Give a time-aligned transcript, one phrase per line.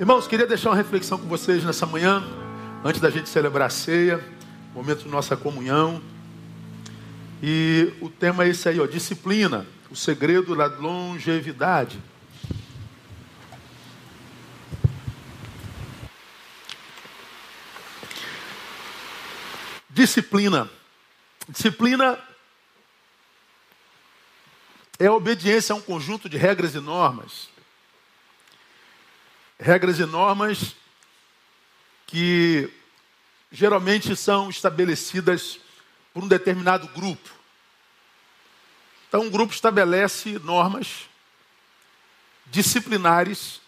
[0.00, 2.24] Irmãos, queria deixar uma reflexão com vocês nessa manhã,
[2.82, 4.18] antes da gente celebrar a ceia,
[4.74, 6.00] momento de nossa comunhão.
[7.42, 12.02] E o tema é esse aí, ó, disciplina, o segredo da longevidade.
[19.90, 20.70] Disciplina.
[21.46, 22.18] Disciplina
[24.98, 27.50] é a obediência a um conjunto de regras e normas.
[29.62, 30.74] Regras e normas
[32.06, 32.72] que
[33.52, 35.60] geralmente são estabelecidas
[36.14, 37.28] por um determinado grupo.
[39.06, 41.10] Então, um grupo estabelece normas
[42.46, 43.60] disciplinares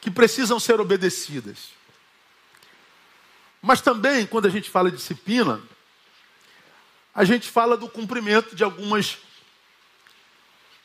[0.00, 1.70] que precisam ser obedecidas.
[3.62, 5.62] Mas também, quando a gente fala de disciplina,
[7.14, 9.18] a gente fala do cumprimento de algumas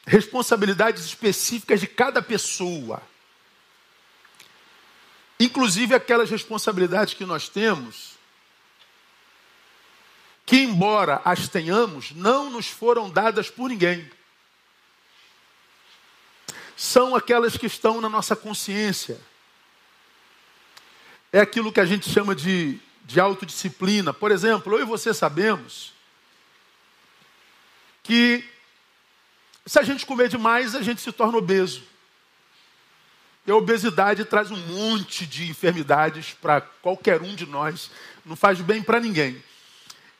[0.05, 3.01] responsabilidades específicas de cada pessoa.
[5.39, 8.13] Inclusive aquelas responsabilidades que nós temos,
[10.45, 14.09] que embora as tenhamos, não nos foram dadas por ninguém.
[16.77, 19.19] São aquelas que estão na nossa consciência
[21.35, 24.13] é aquilo que a gente chama de, de autodisciplina.
[24.13, 25.91] Por exemplo, eu e você sabemos
[28.01, 28.47] que
[29.65, 31.83] se a gente comer demais, a gente se torna obeso.
[33.47, 37.91] E a obesidade traz um monte de enfermidades para qualquer um de nós,
[38.25, 39.43] não faz bem para ninguém.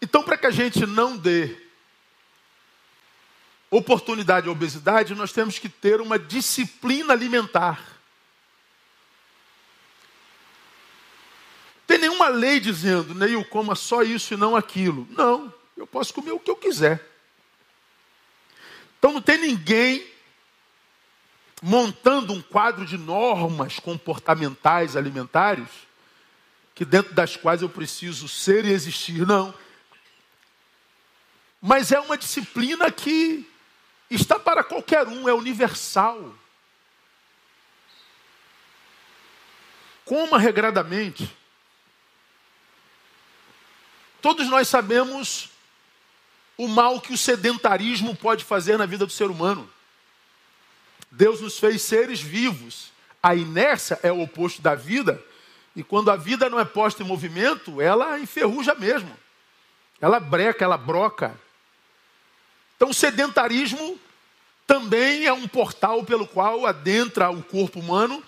[0.02, 1.56] Então, para que a gente não dê
[3.70, 7.96] oportunidade à obesidade, nós temos que ter uma disciplina alimentar.
[11.88, 15.08] Tem nenhuma lei dizendo, Neil, coma só isso e não aquilo.
[15.12, 17.15] Não, eu posso comer o que eu quiser.
[19.06, 20.04] Então não tem ninguém
[21.62, 25.68] montando um quadro de normas comportamentais alimentares
[26.74, 29.54] que dentro das quais eu preciso ser e existir, não.
[31.62, 33.48] Mas é uma disciplina que
[34.10, 36.36] está para qualquer um, é universal.
[40.04, 41.32] Coma regradamente.
[44.20, 45.52] Todos nós sabemos
[46.58, 49.70] o mal que o sedentarismo pode fazer na vida do ser humano.
[51.12, 52.92] Deus nos fez seres vivos.
[53.22, 55.22] A inércia é o oposto da vida.
[55.76, 59.16] E quando a vida não é posta em movimento, ela enferruja mesmo.
[60.00, 61.38] Ela breca, ela broca.
[62.76, 64.00] Então, o sedentarismo
[64.68, 68.24] também é um portal pelo qual adentra o corpo humano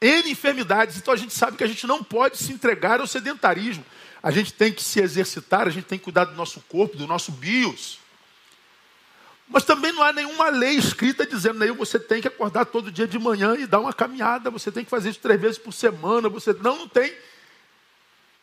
[0.00, 0.96] N enfermidades.
[0.96, 3.84] Então, a gente sabe que a gente não pode se entregar ao sedentarismo.
[4.22, 7.06] A gente tem que se exercitar, a gente tem que cuidar do nosso corpo, do
[7.06, 7.98] nosso bios.
[9.48, 13.06] Mas também não há nenhuma lei escrita dizendo aí você tem que acordar todo dia
[13.06, 16.28] de manhã e dar uma caminhada, você tem que fazer isso três vezes por semana,
[16.28, 17.14] você não, não tem.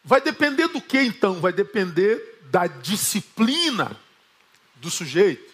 [0.03, 1.39] Vai depender do que então?
[1.41, 3.99] Vai depender da disciplina
[4.75, 5.53] do sujeito.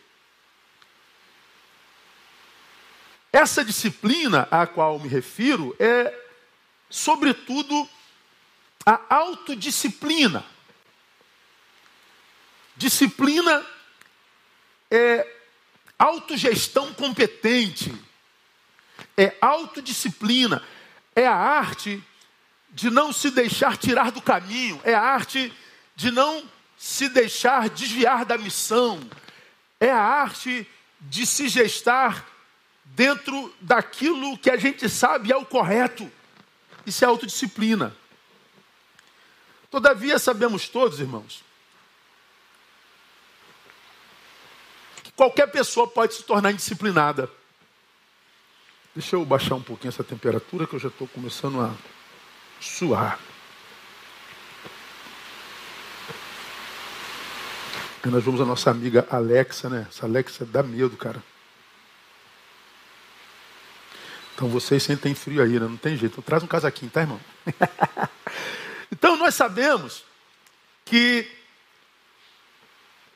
[3.31, 6.13] Essa disciplina a qual me refiro é,
[6.89, 7.87] sobretudo,
[8.89, 10.43] a autodisciplina.
[12.75, 13.63] Disciplina
[14.89, 15.27] é
[15.99, 17.93] autogestão competente,
[19.15, 20.63] é autodisciplina,
[21.15, 22.03] é a arte
[22.71, 25.53] de não se deixar tirar do caminho, é a arte
[25.95, 28.99] de não se deixar desviar da missão,
[29.79, 30.67] é a arte
[30.99, 32.27] de se gestar
[32.85, 36.11] dentro daquilo que a gente sabe é o correto.
[36.87, 37.95] Isso é autodisciplina.
[39.69, 41.43] Todavia, sabemos todos, irmãos,
[45.03, 47.29] que qualquer pessoa pode se tornar indisciplinada.
[48.95, 51.73] Deixa eu baixar um pouquinho essa temperatura que eu já estou começando a
[52.59, 53.19] suar.
[58.05, 59.85] E nós vamos a nossa amiga Alexa, né?
[59.89, 61.21] Essa Alexa dá medo, cara.
[64.33, 65.67] Então vocês sentem frio aí, né?
[65.67, 66.21] Não tem jeito.
[66.21, 67.19] Traz um casaquinho, tá, irmão?
[68.91, 70.03] Então nós sabemos
[70.85, 71.29] que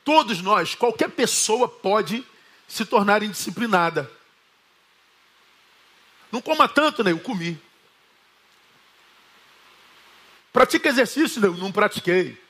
[0.03, 2.25] todos nós, qualquer pessoa pode
[2.67, 4.09] se tornar indisciplinada.
[6.31, 7.11] Não coma tanto, né?
[7.11, 7.59] Eu comi.
[10.51, 11.47] Pratica exercício, né?
[11.47, 12.41] Eu não pratiquei.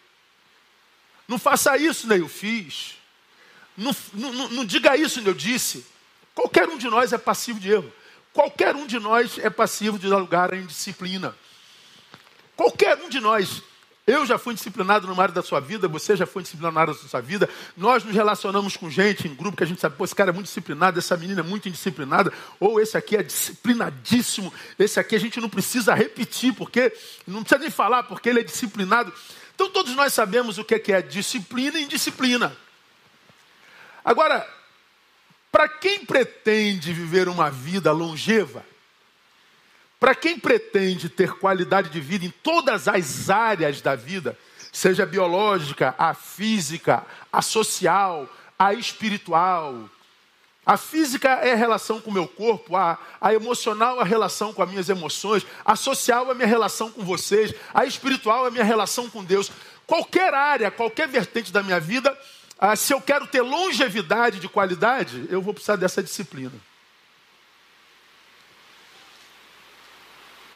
[1.28, 2.20] Não faça isso, né?
[2.20, 2.98] Eu fiz.
[3.78, 5.30] Não, não, não diga isso, né?
[5.30, 5.86] Eu disse.
[6.36, 7.94] Qualquer um de nós é passivo de erro.
[8.32, 11.36] Qualquer um de nós é passivo de dar lugar à indisciplina.
[12.56, 13.64] Qualquer um de nós
[14.06, 16.94] Eu já fui disciplinado numa área da sua vida, você já foi disciplinado na área
[16.94, 17.50] da sua vida.
[17.78, 20.34] Nós nos relacionamos com gente em grupo que a gente sabe, pô, esse cara é
[20.34, 25.20] muito disciplinado, essa menina é muito indisciplinada, ou esse aqui é disciplinadíssimo, esse aqui a
[25.20, 26.92] gente não precisa repetir, porque
[27.26, 29.14] não precisa nem falar, porque ele é disciplinado.
[29.56, 32.54] Então todos nós sabemos o que é, é disciplina e indisciplina.
[34.04, 34.46] Agora,
[35.50, 38.66] para quem pretende viver uma vida longeva,
[40.04, 44.38] para quem pretende ter qualidade de vida em todas as áreas da vida,
[44.70, 48.28] seja a biológica, a física, a social,
[48.60, 49.90] a espiritual.
[50.66, 54.52] A física é a relação com o meu corpo, a, a emocional é a relação
[54.52, 58.48] com as minhas emoções, a social é a minha relação com vocês, a espiritual é
[58.50, 59.50] a minha relação com Deus.
[59.88, 62.14] Qualquer área, qualquer vertente da minha vida,
[62.60, 66.52] ah, se eu quero ter longevidade de qualidade, eu vou precisar dessa disciplina.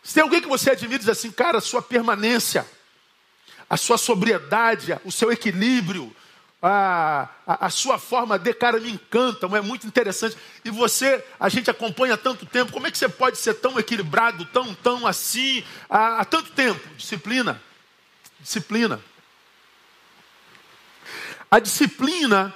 [0.08, 2.66] Se tem alguém que você admira, diz assim, cara, a sua permanência,
[3.70, 6.16] a sua sobriedade, o seu equilíbrio,
[6.62, 10.38] a, a, a, sua forma de cara me encanta, é muito interessante.
[10.64, 13.78] E você, a gente acompanha há tanto tempo, como é que você pode ser tão
[13.78, 16.80] equilibrado, tão, tão assim, há, há tanto tempo?
[16.96, 17.62] Disciplina.
[18.40, 19.02] Disciplina.
[21.52, 22.56] A disciplina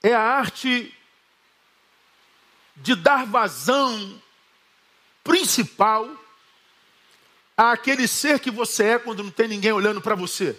[0.00, 0.96] é a arte
[2.76, 4.22] de dar vazão
[5.24, 6.21] principal
[7.70, 10.58] àquele ser que você é quando não tem ninguém olhando para você.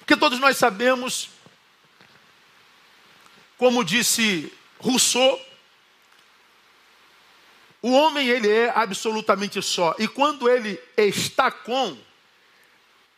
[0.00, 1.30] Porque todos nós sabemos,
[3.56, 5.40] como disse Rousseau,
[7.82, 9.94] o homem ele é absolutamente só.
[9.98, 11.96] E quando ele está com,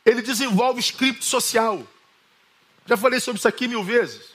[0.04, 1.86] ele desenvolve script social.
[2.86, 4.30] Já falei sobre isso aqui mil vezes.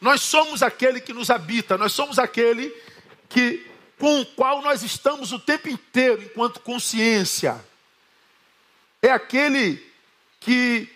[0.00, 2.70] Nós somos aquele que nos habita, nós somos aquele
[3.28, 7.64] que com o qual nós estamos o tempo inteiro enquanto consciência.
[9.00, 9.84] É aquele
[10.40, 10.88] que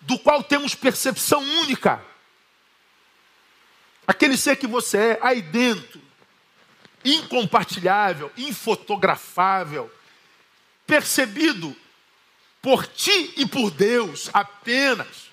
[0.00, 2.02] do qual temos percepção única.
[4.06, 6.00] Aquele ser que você é aí dentro,
[7.04, 9.90] incompartilhável, infotografável,
[10.86, 11.74] percebido
[12.60, 15.30] por ti e por Deus apenas.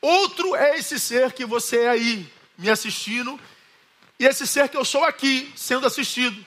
[0.00, 3.38] Outro é esse ser que você é aí me assistindo
[4.20, 6.44] e esse ser que eu sou aqui, sendo assistido.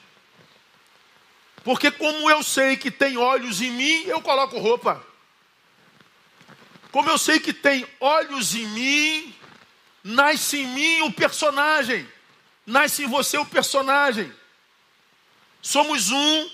[1.64, 5.04] Porque como eu sei que tem olhos em mim, eu coloco roupa.
[6.92, 9.36] Como eu sei que tem olhos em mim,
[10.04, 12.08] nasce em mim o personagem.
[12.64, 14.32] Nasce em você o personagem.
[15.60, 16.52] Somos um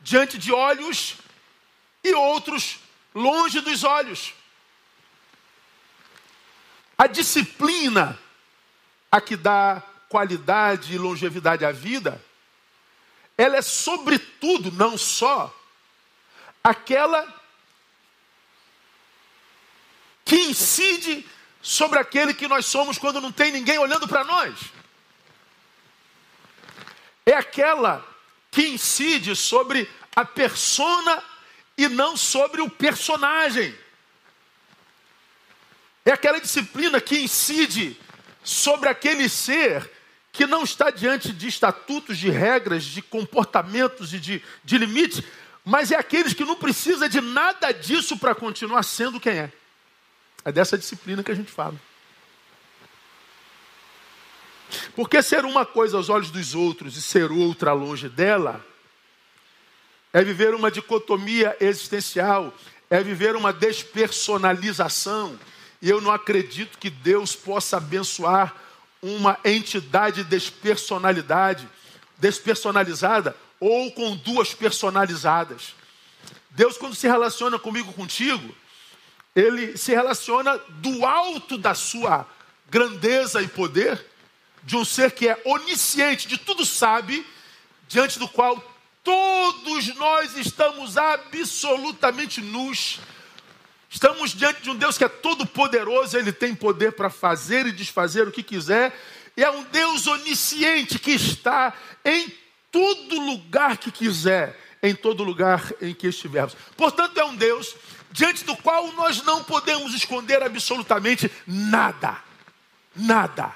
[0.00, 1.16] diante de olhos
[2.02, 2.78] e outros
[3.14, 4.32] longe dos olhos.
[6.96, 8.18] A disciplina
[9.12, 12.22] a que dá qualidade e longevidade à vida,
[13.36, 15.54] ela é sobretudo, não só,
[16.62, 17.26] aquela
[20.24, 21.26] que incide
[21.62, 24.58] sobre aquele que nós somos quando não tem ninguém olhando para nós.
[27.24, 28.06] É aquela
[28.50, 31.22] que incide sobre a persona
[31.76, 33.76] e não sobre o personagem.
[36.04, 38.00] É aquela disciplina que incide
[38.42, 39.97] sobre aquele ser
[40.32, 45.22] que não está diante de estatutos, de regras, de comportamentos e de, de limites,
[45.64, 49.52] mas é aqueles que não precisa de nada disso para continuar sendo quem é.
[50.44, 51.74] É dessa disciplina que a gente fala.
[54.94, 58.64] Porque ser uma coisa aos olhos dos outros e ser outra longe dela
[60.12, 62.54] é viver uma dicotomia existencial,
[62.88, 65.38] é viver uma despersonalização.
[65.80, 68.54] E eu não acredito que Deus possa abençoar
[69.02, 71.68] uma entidade despersonalidade,
[72.18, 75.74] despersonalizada ou com duas personalizadas.
[76.50, 78.54] Deus, quando se relaciona comigo, contigo,
[79.34, 82.26] ele se relaciona do alto da sua
[82.68, 84.04] grandeza e poder,
[84.64, 87.24] de um ser que é onisciente, de tudo sabe,
[87.86, 88.62] diante do qual
[89.04, 92.98] todos nós estamos absolutamente nus
[93.88, 97.72] Estamos diante de um Deus que é todo poderoso, ele tem poder para fazer e
[97.72, 98.94] desfazer o que quiser,
[99.36, 101.72] e é um Deus onisciente que está
[102.04, 102.30] em
[102.70, 106.54] todo lugar que quiser, em todo lugar em que estivermos.
[106.76, 107.74] Portanto, é um Deus
[108.10, 112.18] diante do qual nós não podemos esconder absolutamente nada.
[112.94, 113.54] Nada.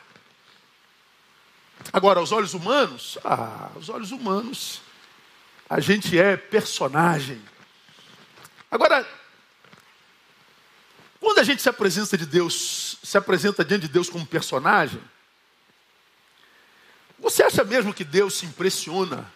[1.93, 4.81] Agora, aos olhos humanos, ah, aos olhos humanos,
[5.69, 7.43] a gente é personagem.
[8.71, 9.07] Agora,
[11.23, 15.01] quando a gente se apresenta de Deus, se apresenta diante de Deus como personagem,
[17.17, 19.33] você acha mesmo que Deus se impressiona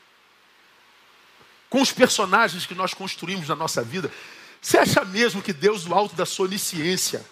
[1.71, 4.13] com os personagens que nós construímos na nossa vida,
[4.61, 7.25] você acha mesmo que Deus, do alto da sua onisciência,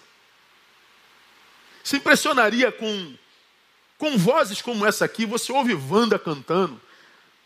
[1.83, 3.17] se impressionaria com,
[3.99, 5.27] com vozes como essa aqui?
[5.27, 6.81] Você ouve Wanda cantando,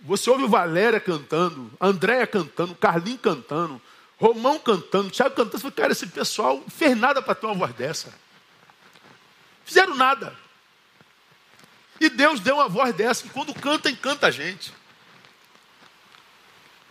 [0.03, 3.81] você ouve Valéria cantando, Andréia cantando, Carlinhos cantando,
[4.19, 5.59] Romão cantando, Tiago cantando.
[5.59, 8.13] Você fala, cara, esse pessoal não fez nada para ter uma voz dessa.
[9.65, 10.37] Fizeram nada.
[12.01, 14.73] E Deus deu uma voz dessa que quando canta, encanta a gente.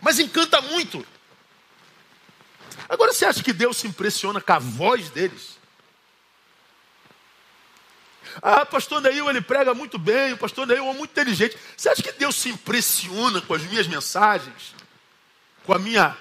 [0.01, 1.05] Mas encanta muito.
[2.87, 5.57] Agora você acha que Deus se impressiona com a voz deles?
[8.41, 11.57] Ah, pastor Neil, ele prega muito bem, o pastor Neil é muito inteligente.
[11.75, 14.75] Você acha que Deus se impressiona com as minhas mensagens?
[15.65, 16.15] Com a minha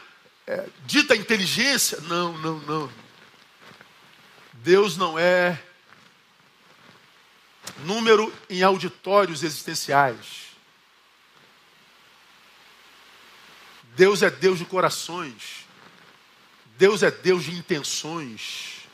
[0.46, 2.00] é, dita inteligência?
[2.02, 2.92] Não, não, não.
[4.52, 5.60] Deus não é
[7.78, 10.46] número em auditórios existenciais.
[13.96, 15.66] Deus é Deus de corações.
[16.78, 18.86] Deus é Deus de intenções.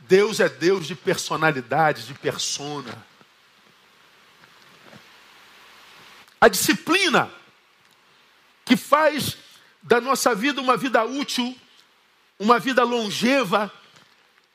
[0.00, 3.04] Deus é Deus de personalidade, de persona.
[6.40, 7.30] A disciplina
[8.64, 9.36] que faz
[9.86, 11.56] da nossa vida uma vida útil,
[12.38, 13.72] uma vida longeva,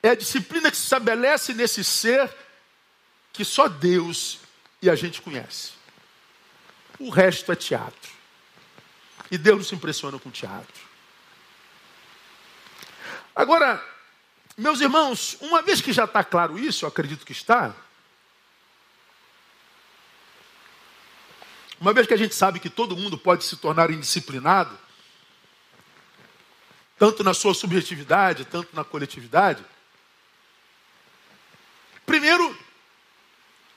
[0.04, 2.30] é a disciplina que se estabelece nesse ser
[3.32, 4.40] que só Deus
[4.82, 5.72] e a gente conhece.
[7.00, 8.12] O resto é teatro.
[9.32, 10.82] E Deus não se impressiona com teatro.
[13.34, 13.82] Agora,
[14.58, 17.74] meus irmãos, uma vez que já está claro isso, eu acredito que está,
[21.80, 24.78] uma vez que a gente sabe que todo mundo pode se tornar indisciplinado,
[27.02, 29.66] tanto na sua subjetividade, tanto na coletividade,
[32.06, 32.56] primeiro,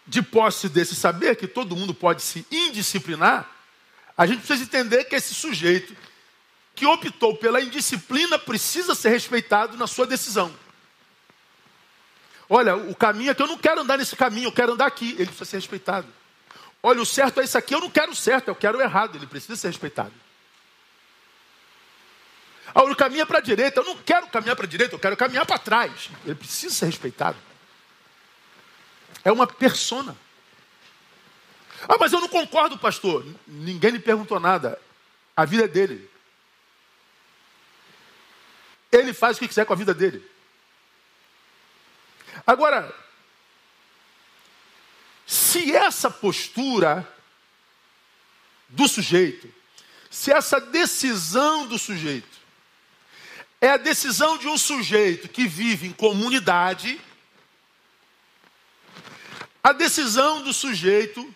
[0.07, 3.51] de posse desse saber que todo mundo pode se indisciplinar,
[4.15, 5.97] a gente precisa entender que esse sujeito
[6.75, 10.55] que optou pela indisciplina precisa ser respeitado na sua decisão.
[12.47, 15.13] Olha, o caminho é que eu não quero andar nesse caminho, eu quero andar aqui.
[15.13, 16.09] Ele precisa ser respeitado.
[16.83, 19.17] Olha, o certo é isso aqui, eu não quero o certo, eu quero o errado.
[19.17, 20.24] Ele precisa ser respeitado.
[22.75, 25.17] O caminho é para a direita, eu não quero caminhar para a direita, eu quero
[25.17, 26.11] caminhar para trás.
[26.25, 27.39] Ele precisa ser respeitado.
[29.25, 30.17] É uma persona.
[31.89, 33.25] Ah, mas eu não concordo, pastor.
[33.47, 34.81] Ninguém lhe perguntou nada.
[35.37, 36.11] A vida é dele.
[38.91, 40.29] Ele faz o que quiser com a vida dele.
[42.45, 42.93] Agora,
[45.27, 47.09] se essa postura
[48.69, 49.53] do sujeito,
[50.11, 52.34] se essa decisão do sujeito
[53.65, 57.01] é a decisão de um sujeito que vive em comunidade,
[59.63, 61.35] a decisão do sujeito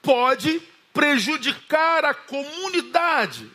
[0.00, 3.50] pode prejudicar a comunidade.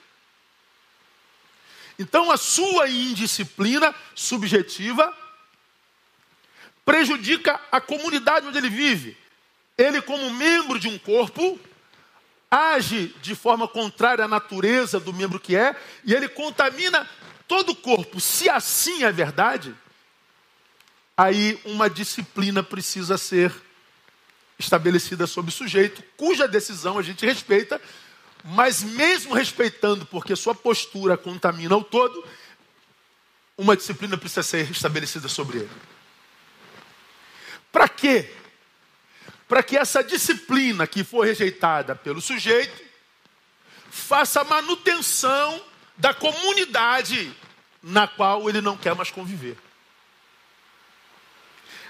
[1.98, 5.17] Então a sua indisciplina subjetiva
[6.84, 9.17] prejudica a comunidade onde ele vive.
[9.77, 11.58] Ele, como membro de um corpo,
[12.51, 17.08] age de forma contrária à natureza do membro que é, e ele contamina
[17.49, 18.21] todo o corpo.
[18.21, 19.75] Se assim é verdade,
[21.17, 23.51] aí uma disciplina precisa ser
[24.59, 27.81] estabelecida sobre o sujeito, cuja decisão a gente respeita,
[28.43, 32.23] mas mesmo respeitando, porque sua postura contamina o todo,
[33.57, 35.71] uma disciplina precisa ser estabelecida sobre ele.
[37.71, 38.31] Para quê?
[39.47, 42.79] Para que essa disciplina que foi rejeitada pelo sujeito
[43.89, 45.61] faça manutenção
[45.97, 47.35] da comunidade
[47.81, 49.57] na qual ele não quer mais conviver.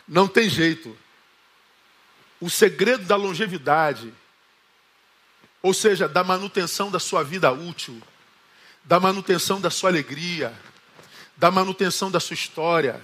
[0.08, 0.98] Não tem jeito.
[2.40, 4.14] O segredo da longevidade
[5.62, 8.02] ou seja, da manutenção da sua vida útil,
[8.84, 10.54] da manutenção da sua alegria,
[11.36, 13.02] da manutenção da sua história,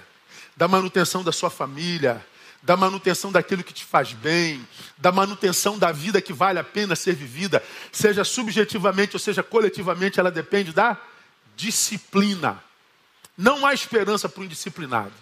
[0.56, 2.24] da manutenção da sua família,
[2.62, 4.66] da manutenção daquilo que te faz bem,
[4.96, 7.62] da manutenção da vida que vale a pena ser vivida,
[7.92, 10.96] seja subjetivamente ou seja coletivamente, ela depende da
[11.54, 12.62] disciplina.
[13.36, 15.12] Não há esperança para o indisciplinado.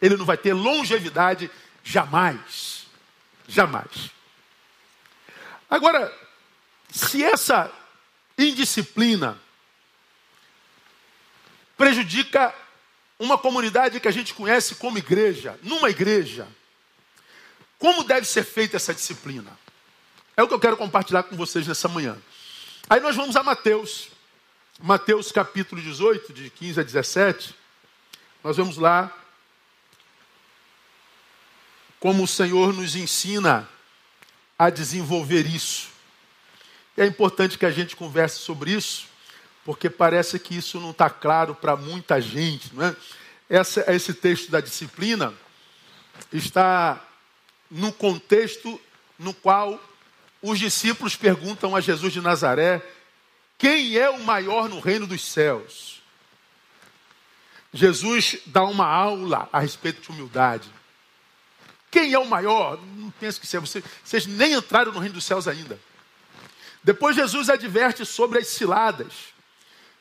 [0.00, 1.50] Ele não vai ter longevidade
[1.82, 2.86] jamais.
[3.48, 4.10] Jamais.
[5.68, 6.12] Agora,
[6.90, 7.70] se essa
[8.38, 9.38] indisciplina
[11.76, 12.54] prejudica
[13.18, 16.46] uma comunidade que a gente conhece como igreja, numa igreja,
[17.78, 19.58] como deve ser feita essa disciplina?
[20.36, 22.16] É o que eu quero compartilhar com vocês nessa manhã.
[22.88, 24.09] Aí nós vamos a Mateus,
[24.82, 27.54] Mateus capítulo 18, de 15 a 17.
[28.42, 29.14] Nós vamos lá
[31.98, 33.68] como o Senhor nos ensina
[34.58, 35.90] a desenvolver isso.
[36.96, 39.06] é importante que a gente converse sobre isso,
[39.66, 42.74] porque parece que isso não está claro para muita gente.
[42.74, 42.96] Não é?
[43.50, 45.34] Essa, esse texto da disciplina
[46.32, 47.06] está
[47.70, 48.80] no contexto
[49.18, 49.78] no qual
[50.40, 52.82] os discípulos perguntam a Jesus de Nazaré
[53.60, 56.00] quem é o maior no reino dos céus.
[57.74, 60.66] Jesus dá uma aula a respeito de humildade.
[61.90, 62.80] Quem é o maior?
[62.96, 63.60] Não penso que seja.
[63.60, 65.78] Vocês, vocês nem entraram no reino dos céus ainda.
[66.82, 69.12] Depois Jesus adverte sobre as ciladas.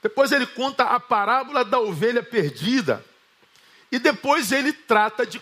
[0.01, 3.03] Depois ele conta a parábola da ovelha perdida.
[3.91, 5.41] E depois ele trata de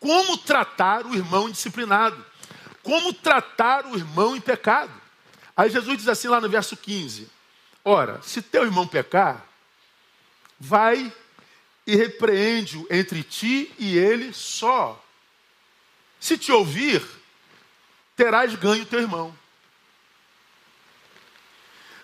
[0.00, 2.24] como tratar o irmão indisciplinado.
[2.82, 5.04] Como tratar o irmão em pecado.
[5.54, 7.33] Aí Jesus diz assim lá no verso 15:
[7.84, 9.46] Ora, se teu irmão pecar,
[10.58, 11.12] vai
[11.86, 15.02] e repreende-o entre ti e ele só.
[16.18, 17.06] Se te ouvir,
[18.16, 19.36] terás ganho teu irmão.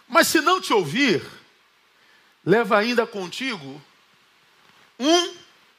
[0.06, 1.24] Mas se não te ouvir,
[2.44, 3.80] leva ainda contigo
[4.98, 5.34] um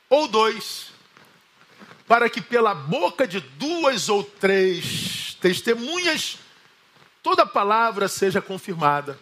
[0.10, 0.92] ou dois,
[2.08, 6.40] para que pela boca de duas ou três testemunhas
[7.22, 9.20] toda palavra seja confirmada.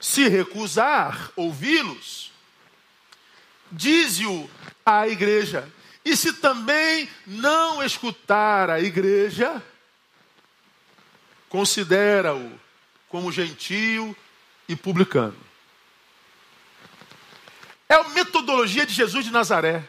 [0.00, 2.32] Se recusar ouvi-los,
[3.70, 4.48] dize-o
[4.84, 5.70] à igreja.
[6.04, 9.62] E se também não escutar a igreja,
[11.48, 12.58] considera-o
[13.08, 14.16] como gentio
[14.68, 15.36] e publicano.
[17.88, 19.88] É a metodologia de Jesus de Nazaré,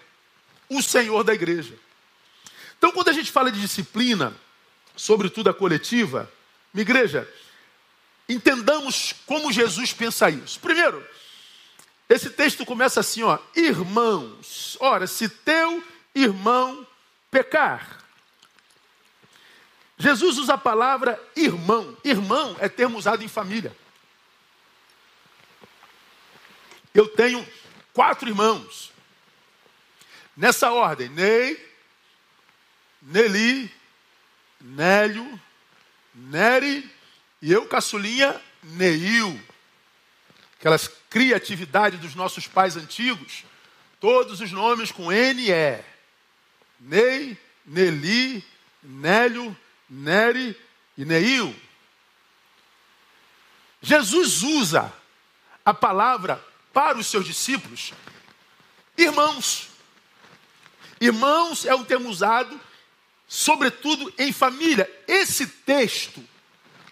[0.70, 1.78] o Senhor da igreja.
[2.78, 4.34] Então, quando a gente fala de disciplina,
[4.96, 6.32] sobretudo a coletiva,
[6.74, 7.28] minha igreja,
[8.30, 10.60] entendamos como Jesus pensa isso.
[10.60, 11.06] Primeiro,
[12.08, 14.78] esse texto começa assim, ó, irmãos.
[14.80, 15.84] Ora, se teu
[16.14, 16.86] irmão
[17.32, 18.00] pecar,
[19.98, 21.98] Jesus usa a palavra irmão.
[22.04, 23.76] Irmão é termo usado em família.
[26.94, 27.46] Eu tenho
[27.94, 28.94] quatro irmãos.
[30.38, 31.70] Nessa ordem: Ney,
[33.02, 33.72] Nelly,
[34.62, 35.40] Nélio,
[36.16, 36.99] Nery
[37.42, 39.40] e eu, caçulinha, Neil.
[40.60, 43.46] Aquelas criatividades dos nossos pais antigos.
[44.00, 45.84] Todos os nomes com N-E.
[46.80, 48.44] Ney, Nelly,
[48.84, 49.58] Nélio,
[49.90, 50.56] Neri
[50.98, 51.56] e Neil.
[53.82, 54.92] Jesus usa
[55.64, 57.94] a palavra para os seus discípulos,
[58.98, 59.70] irmãos.
[61.00, 62.60] Irmãos é um termo usado,
[63.28, 64.90] sobretudo em família.
[65.08, 66.24] Esse texto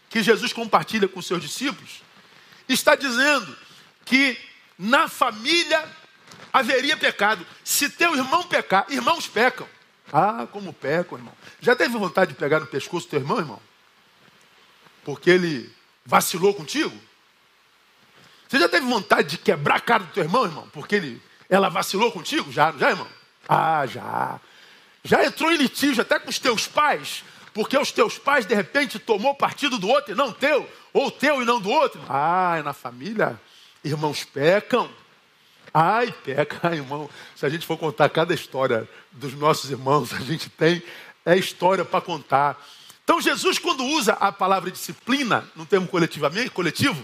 [0.09, 2.01] que Jesus compartilha com seus discípulos
[2.67, 3.55] está dizendo
[4.05, 4.37] que
[4.77, 5.83] na família
[6.51, 7.45] haveria pecado.
[7.63, 9.67] Se teu irmão pecar, irmãos pecam.
[10.11, 11.33] Ah, como pecam, irmão.
[11.59, 13.61] Já teve vontade de pegar no pescoço teu irmão, irmão?
[15.03, 15.73] Porque ele
[16.05, 16.95] vacilou contigo?
[18.47, 20.69] Você já teve vontade de quebrar a cara do teu irmão, irmão?
[20.71, 22.51] Porque ele, ela vacilou contigo?
[22.51, 23.07] Já, já, irmão?
[23.47, 24.39] Ah, já.
[25.03, 27.23] Já entrou em litígio até com os teus pais,
[27.57, 31.41] porque os teus pais, de repente, tomou partido do outro e não teu, ou teu
[31.41, 31.99] e não do outro.
[32.07, 33.41] Ah, na família,
[33.83, 34.87] irmãos pecam.
[35.73, 37.09] Ai, peca, irmão.
[37.35, 40.83] Se a gente for contar cada história dos nossos irmãos, a gente tem
[41.25, 42.63] é história para contar.
[43.03, 47.03] Então, Jesus, quando usa a palavra disciplina, no termo coletivamente, coletivo,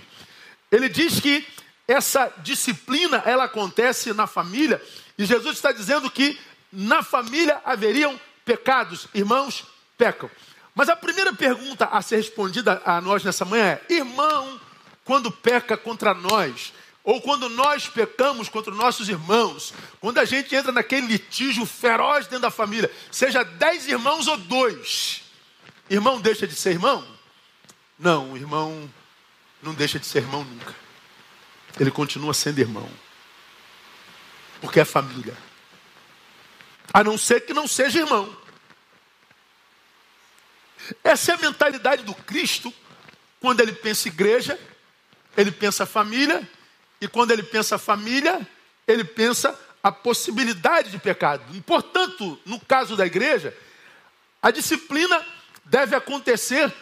[0.71, 1.47] ele diz que
[1.87, 4.79] essa disciplina ela acontece na família,
[5.17, 6.39] e Jesus está dizendo que
[6.71, 9.72] na família haveriam pecados, irmãos
[10.03, 10.29] pecam.
[10.75, 14.59] Mas a primeira pergunta a ser respondida a nós nessa manhã é: irmão,
[15.05, 20.71] quando peca contra nós, ou quando nós pecamos contra nossos irmãos, quando a gente entra
[20.71, 25.21] naquele litígio feroz dentro da família, seja dez irmãos ou dois,
[25.89, 27.05] irmão deixa de ser irmão?
[27.97, 28.89] Não, irmão
[29.61, 30.75] não deixa de ser irmão nunca.
[31.79, 32.89] Ele continua sendo irmão.
[34.59, 35.37] Porque é família.
[36.93, 38.42] A não ser que não seja irmão.
[41.03, 42.73] Essa é a mentalidade do Cristo
[43.39, 44.59] quando ele pensa igreja,
[45.35, 46.47] ele pensa família
[47.01, 48.47] e quando ele pensa família,
[48.87, 51.43] ele pensa a possibilidade de pecado.
[51.53, 53.53] E, portanto, no caso da igreja,
[54.41, 55.25] a disciplina
[55.65, 56.73] deve acontecer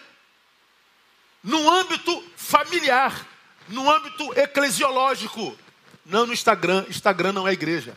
[1.43, 3.27] no âmbito familiar,
[3.67, 5.57] no âmbito eclesiológico,
[6.05, 6.85] não no Instagram.
[6.89, 7.95] Instagram não é igreja.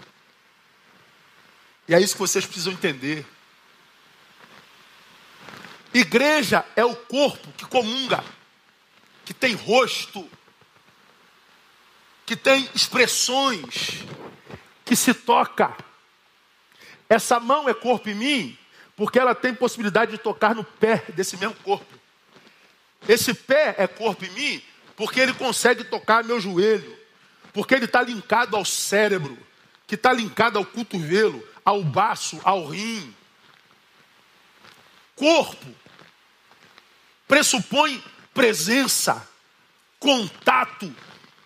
[1.86, 3.26] E é isso que vocês precisam entender.
[5.94, 8.24] Igreja é o corpo que comunga,
[9.24, 10.28] que tem rosto,
[12.26, 14.02] que tem expressões,
[14.84, 15.72] que se toca.
[17.08, 18.58] Essa mão é corpo em mim,
[18.96, 21.86] porque ela tem possibilidade de tocar no pé desse mesmo corpo.
[23.08, 24.62] Esse pé é corpo em mim
[24.96, 26.96] porque ele consegue tocar meu joelho,
[27.52, 29.38] porque ele está linkado ao cérebro,
[29.86, 33.14] que está linkado ao cotovelo, ao baço, ao rim.
[35.16, 35.83] Corpo
[37.26, 39.28] pressupõe presença,
[39.98, 40.94] contato,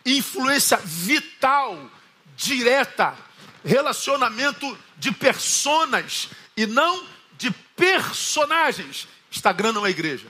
[0.04, 1.90] influência vital,
[2.36, 3.16] direta,
[3.64, 9.06] relacionamento de personas e não de personagens.
[9.30, 10.26] Instagram não é igreja.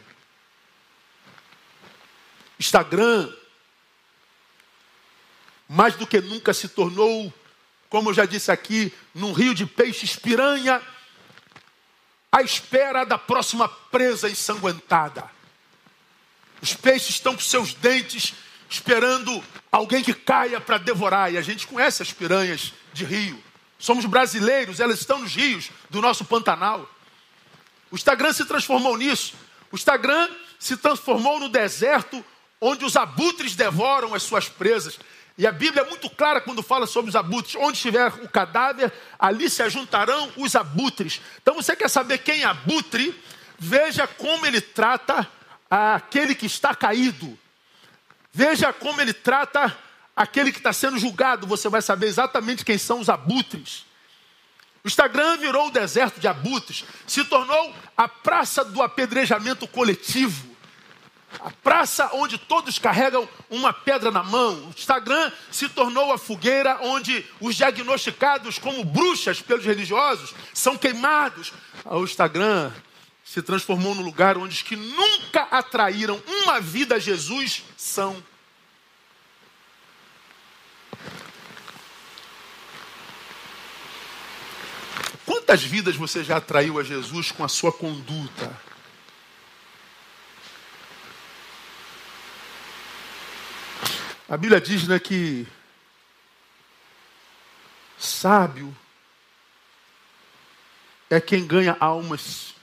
[2.58, 3.32] Instagram,
[5.68, 7.32] mais do que nunca se tornou,
[7.88, 10.82] como eu já disse aqui, num rio de peixes piranha,
[12.30, 15.37] à espera da próxima presa ensanguentada.
[16.60, 18.34] Os peixes estão com seus dentes
[18.68, 19.42] esperando
[19.72, 21.32] alguém que caia para devorar.
[21.32, 23.42] E a gente conhece as piranhas de rio.
[23.78, 26.88] Somos brasileiros, elas estão nos rios do nosso Pantanal.
[27.90, 29.34] O Instagram se transformou nisso.
[29.70, 32.24] O Instagram se transformou no deserto
[32.60, 34.98] onde os abutres devoram as suas presas.
[35.36, 37.54] E a Bíblia é muito clara quando fala sobre os abutres.
[37.54, 41.20] Onde estiver o cadáver, ali se ajuntarão os abutres.
[41.40, 43.14] Então você quer saber quem é abutre?
[43.56, 45.28] Veja como ele trata
[45.70, 47.38] aquele que está caído.
[48.32, 49.76] Veja como ele trata
[50.14, 51.46] aquele que está sendo julgado.
[51.46, 53.86] Você vai saber exatamente quem são os abutres.
[54.84, 60.56] O Instagram virou o deserto de abutres, se tornou a praça do apedrejamento coletivo.
[61.40, 64.54] A praça onde todos carregam uma pedra na mão.
[64.66, 71.52] O Instagram se tornou a fogueira onde os diagnosticados como bruxas pelos religiosos são queimados.
[71.84, 72.72] O Instagram
[73.28, 78.24] se transformou no lugar onde os que nunca atraíram uma vida a Jesus são.
[85.26, 88.58] Quantas vidas você já atraiu a Jesus com a sua conduta?
[94.26, 95.46] A Bíblia diz né, que
[97.98, 98.74] sábio
[101.10, 102.57] é quem ganha almas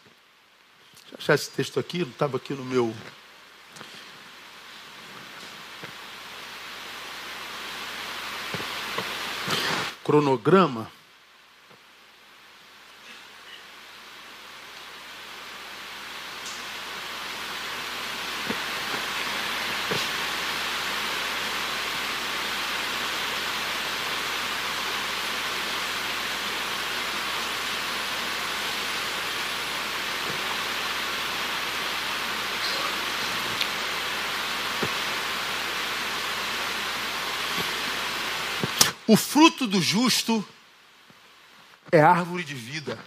[1.17, 2.93] achar esse texto aqui, não estava aqui no meu.
[10.03, 10.94] Cronograma.
[39.15, 40.45] O fruto do justo
[41.89, 43.01] é árvore de vida.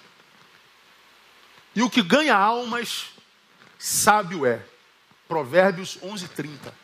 [1.75, 3.09] E o que ganha almas,
[3.79, 4.65] sábio é.
[5.29, 6.75] Provérbios 11, 30.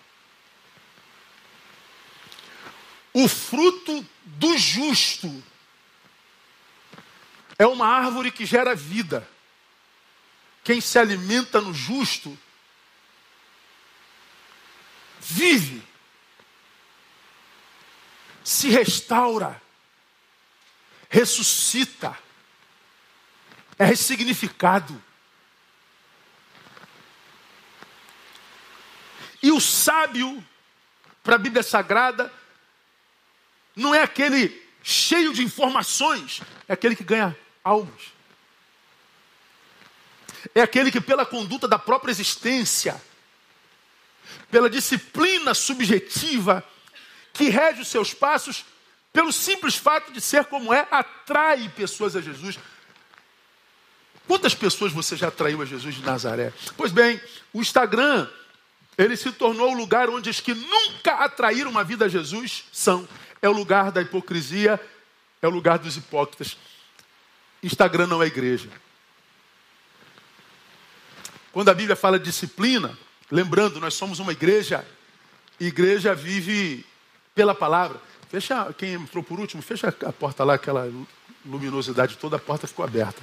[3.14, 5.42] O fruto do justo
[7.58, 9.26] é uma árvore que gera vida.
[10.62, 12.38] Quem se alimenta no justo
[15.18, 15.82] vive
[18.44, 19.60] se restaura,
[21.08, 22.16] ressuscita,
[23.78, 25.02] é ressignificado.
[29.42, 30.44] E o sábio,
[31.22, 32.32] para a Bíblia Sagrada,
[33.74, 38.12] não é aquele cheio de informações, é aquele que ganha almas.
[40.54, 43.02] É aquele que, pela conduta da própria existência,
[44.50, 46.62] pela disciplina subjetiva,
[47.34, 48.64] que rege os seus passos,
[49.12, 52.58] pelo simples fato de ser como é, atrai pessoas a Jesus.
[54.26, 56.52] Quantas pessoas você já atraiu a Jesus de Nazaré?
[56.76, 57.20] Pois bem,
[57.52, 58.26] o Instagram,
[58.96, 63.06] ele se tornou o lugar onde os que nunca atraíram uma vida a Jesus são.
[63.42, 64.80] É o lugar da hipocrisia,
[65.42, 66.56] é o lugar dos hipócritas.
[67.62, 68.70] Instagram não é igreja.
[71.52, 72.96] Quando a Bíblia fala disciplina,
[73.30, 74.86] lembrando, nós somos uma igreja,
[75.60, 76.84] igreja vive
[77.34, 78.00] pela palavra.
[78.28, 80.90] Fecha, quem entrou por último, fecha a porta lá, aquela
[81.44, 83.22] luminosidade toda, a porta ficou aberta.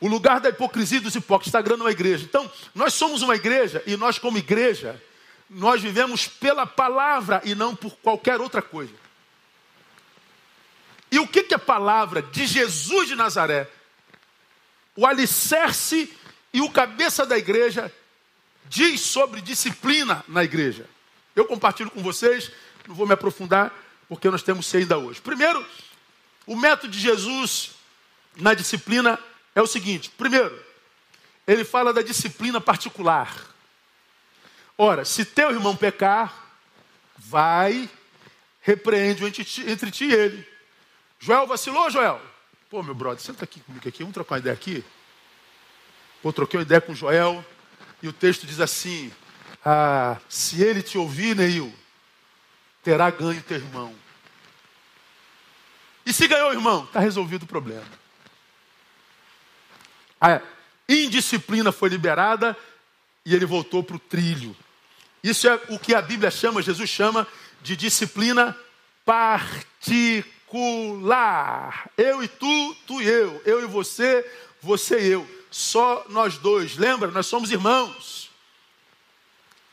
[0.00, 2.24] O lugar da hipocrisia dos hipócritas, Instagram não é igreja.
[2.24, 5.00] Então, nós somos uma igreja e nós, como igreja,
[5.48, 8.92] nós vivemos pela palavra e não por qualquer outra coisa.
[11.10, 13.70] E o que, que a palavra de Jesus de Nazaré,
[14.96, 16.10] o alicerce
[16.52, 17.92] e o cabeça da igreja,
[18.64, 20.88] diz sobre disciplina na igreja?
[21.34, 22.50] Eu compartilho com vocês,
[22.86, 23.72] não vou me aprofundar,
[24.08, 25.20] porque nós temos ser ainda hoje.
[25.20, 25.64] Primeiro,
[26.46, 27.72] o método de Jesus
[28.36, 29.18] na disciplina
[29.54, 30.58] é o seguinte: primeiro,
[31.46, 33.34] ele fala da disciplina particular.
[34.76, 36.34] Ora, se teu irmão pecar,
[37.16, 37.88] vai,
[38.60, 40.46] repreende entre ti, entre ti e ele.
[41.18, 42.20] Joel vacilou, Joel?
[42.68, 44.84] Pô, meu brother, senta aqui comigo aqui, vamos trocar uma ideia aqui.
[46.22, 47.44] Pô, troquei uma ideia com Joel,
[48.02, 49.12] e o texto diz assim:
[49.64, 51.72] ah, se ele te ouvir, Neil,
[52.82, 53.94] terá ganho teu irmão.
[56.04, 57.86] E se ganhou irmão, está resolvido o problema.
[60.20, 60.40] A
[60.88, 62.56] indisciplina foi liberada
[63.24, 64.56] e ele voltou para o trilho.
[65.22, 67.26] Isso é o que a Bíblia chama, Jesus chama
[67.60, 68.56] de disciplina
[69.04, 70.30] particular.
[71.96, 73.40] Eu e tu, tu e eu.
[73.44, 74.28] Eu e você,
[74.60, 75.28] você e eu.
[75.50, 76.76] Só nós dois.
[76.76, 77.10] Lembra?
[77.10, 78.21] Nós somos irmãos.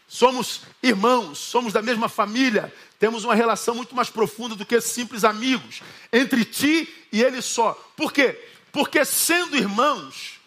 [0.09, 5.23] Somos irmãos, somos da mesma família, temos uma relação muito mais profunda do que simples
[5.23, 7.73] amigos, entre ti e ele só.
[7.95, 8.31] Por quê?
[8.71, 10.39] Porque sendo irmãos,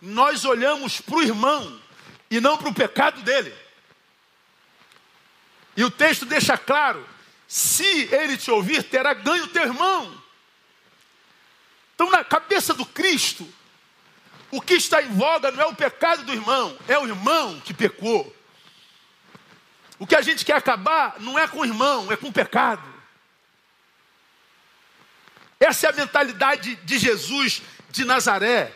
[0.00, 1.78] nós olhamos para o irmão
[2.30, 3.54] e não para o pecado dele.
[5.76, 7.06] E o texto deixa claro:
[7.46, 10.18] se ele te ouvir, terá ganho teu irmão.
[11.94, 13.46] Então, na cabeça do Cristo,
[14.50, 17.74] o que está em voga não é o pecado do irmão, é o irmão que
[17.74, 18.34] pecou.
[19.98, 22.82] O que a gente quer acabar não é com o irmão, é com o pecado.
[25.60, 28.72] Essa é a mentalidade de Jesus de Nazaré.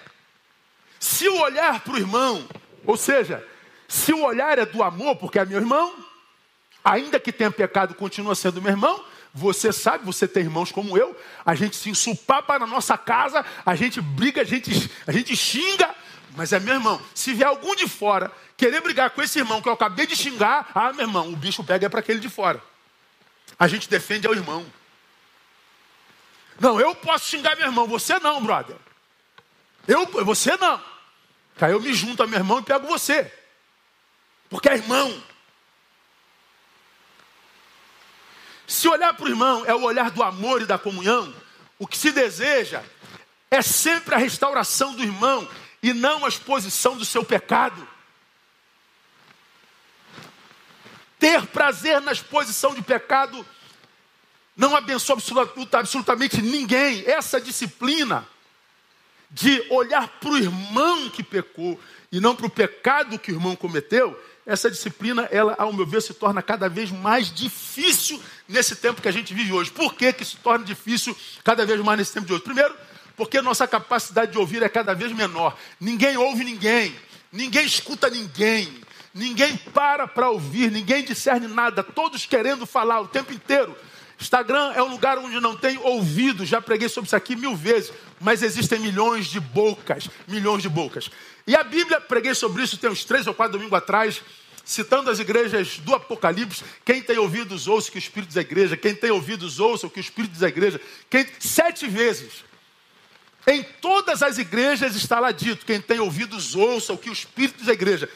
[1.00, 2.48] Se o olhar para o irmão,
[2.84, 3.46] ou seja,
[3.86, 5.94] se o olhar é do amor, porque é meu irmão,
[6.84, 9.04] ainda que tenha pecado, continua sendo meu irmão.
[9.34, 13.74] Você sabe, você tem irmãos como eu, a gente se ensupapa na nossa casa, a
[13.74, 15.94] gente briga, a gente, a gente xinga,
[16.34, 17.00] mas é meu irmão.
[17.14, 20.68] Se vier algum de fora querer brigar com esse irmão que eu acabei de xingar,
[20.74, 22.60] ah, meu irmão, o bicho pega é para aquele de fora.
[23.56, 24.66] A gente defende ao irmão.
[26.60, 28.76] Não, eu posso xingar meu irmão, você não, brother.
[29.86, 30.82] Eu, você não.
[31.60, 33.32] Aí eu me junto a meu irmão e pego você.
[34.50, 35.22] Porque é irmão.
[38.66, 41.32] Se olhar para o irmão é o olhar do amor e da comunhão,
[41.78, 42.82] o que se deseja
[43.50, 45.48] é sempre a restauração do irmão
[45.80, 47.87] e não a exposição do seu pecado.
[51.18, 53.44] Ter prazer na exposição de pecado
[54.56, 57.04] não abençoa absoluta, absolutamente ninguém.
[57.06, 58.26] Essa disciplina
[59.30, 61.78] de olhar para o irmão que pecou
[62.10, 66.00] e não para o pecado que o irmão cometeu, essa disciplina, ela, ao meu ver,
[66.00, 69.70] se torna cada vez mais difícil nesse tempo que a gente vive hoje.
[69.70, 72.42] Por que, que se torna difícil cada vez mais nesse tempo de hoje?
[72.42, 72.74] Primeiro,
[73.14, 75.54] porque nossa capacidade de ouvir é cada vez menor.
[75.78, 76.96] Ninguém ouve ninguém,
[77.30, 78.80] ninguém escuta ninguém,
[79.14, 83.76] ninguém para para ouvir, ninguém discerne nada, todos querendo falar o tempo inteiro.
[84.20, 87.92] Instagram é um lugar onde não tem ouvido, já preguei sobre isso aqui mil vezes,
[88.20, 91.08] mas existem milhões de bocas, milhões de bocas.
[91.46, 94.20] E a Bíblia, preguei sobre isso tem uns três ou quatro domingos atrás,
[94.64, 98.76] citando as igrejas do Apocalipse, quem tem ouvidos ouça o que o Espírito à igreja,
[98.76, 101.26] quem tem ouvidos ouça o que o Espírito à igreja, quem...
[101.38, 102.44] sete vezes.
[103.46, 107.68] Em todas as igrejas está lá dito: quem tem ouvidos, ouça o que o Espírito
[107.70, 108.10] à igreja.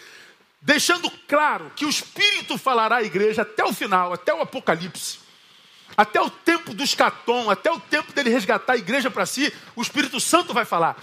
[0.63, 5.19] Deixando claro que o Espírito falará à igreja até o final, até o Apocalipse.
[5.97, 9.83] Até o tempo do escatom, até o tempo dele resgatar a igreja para si, o
[9.83, 10.97] Espírito Santo vai falar.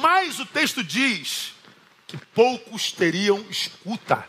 [0.00, 1.54] Mas o texto diz
[2.06, 4.28] que poucos teriam escuta.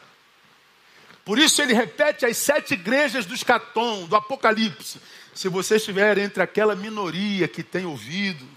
[1.25, 4.99] Por isso ele repete as sete igrejas do escatom, do Apocalipse.
[5.35, 8.47] Se você estiver entre aquela minoria que tem ouvido,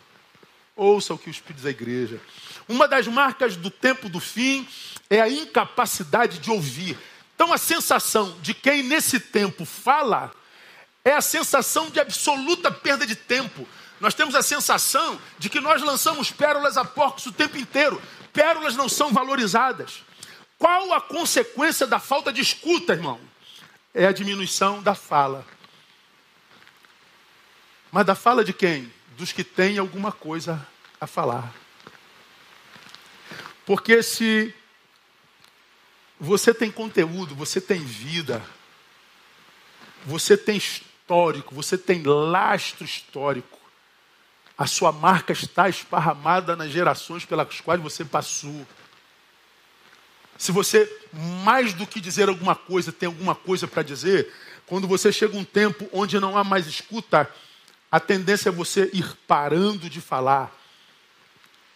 [0.74, 2.18] Ouça o que o Espírito à igreja.
[2.68, 4.66] Uma das marcas do tempo do fim
[5.11, 6.98] é a incapacidade de ouvir.
[7.35, 10.31] Então, a sensação de quem nesse tempo fala
[11.05, 13.66] é a sensação de absoluta perda de tempo.
[14.01, 18.01] Nós temos a sensação de que nós lançamos pérolas a porcos o tempo inteiro.
[18.33, 20.03] Pérolas não são valorizadas.
[20.59, 23.20] Qual a consequência da falta de escuta, irmão?
[23.92, 25.44] É a diminuição da fala.
[27.90, 28.90] Mas da fala de quem?
[29.16, 30.66] dos que têm alguma coisa
[31.01, 31.53] a falar.
[33.64, 34.55] Porque se
[36.18, 38.42] você tem conteúdo, você tem vida,
[40.05, 43.59] você tem histórico, você tem lastro histórico,
[44.57, 48.66] a sua marca está esparramada nas gerações pelas quais você passou.
[50.38, 50.90] Se você,
[51.44, 54.33] mais do que dizer alguma coisa, tem alguma coisa para dizer,
[54.66, 57.29] quando você chega um tempo onde não há mais escuta,
[57.90, 60.53] a tendência é você ir parando de falar,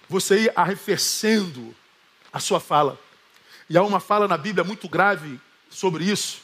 [0.08, 1.74] você ir arrefecendo
[2.32, 2.98] a sua fala.
[3.68, 6.40] E há uma fala na Bíblia muito grave sobre isso,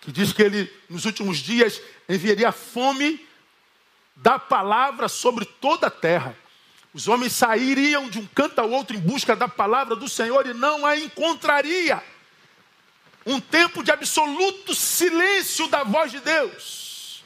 [0.00, 3.24] que diz que ele, nos últimos dias, enviaria fome
[4.16, 6.36] da palavra sobre toda a terra.
[6.92, 10.54] Os homens sairiam de um canto ao outro em busca da palavra do Senhor e
[10.54, 12.02] não a encontraria.
[13.24, 17.22] Um tempo de absoluto silêncio da voz de Deus,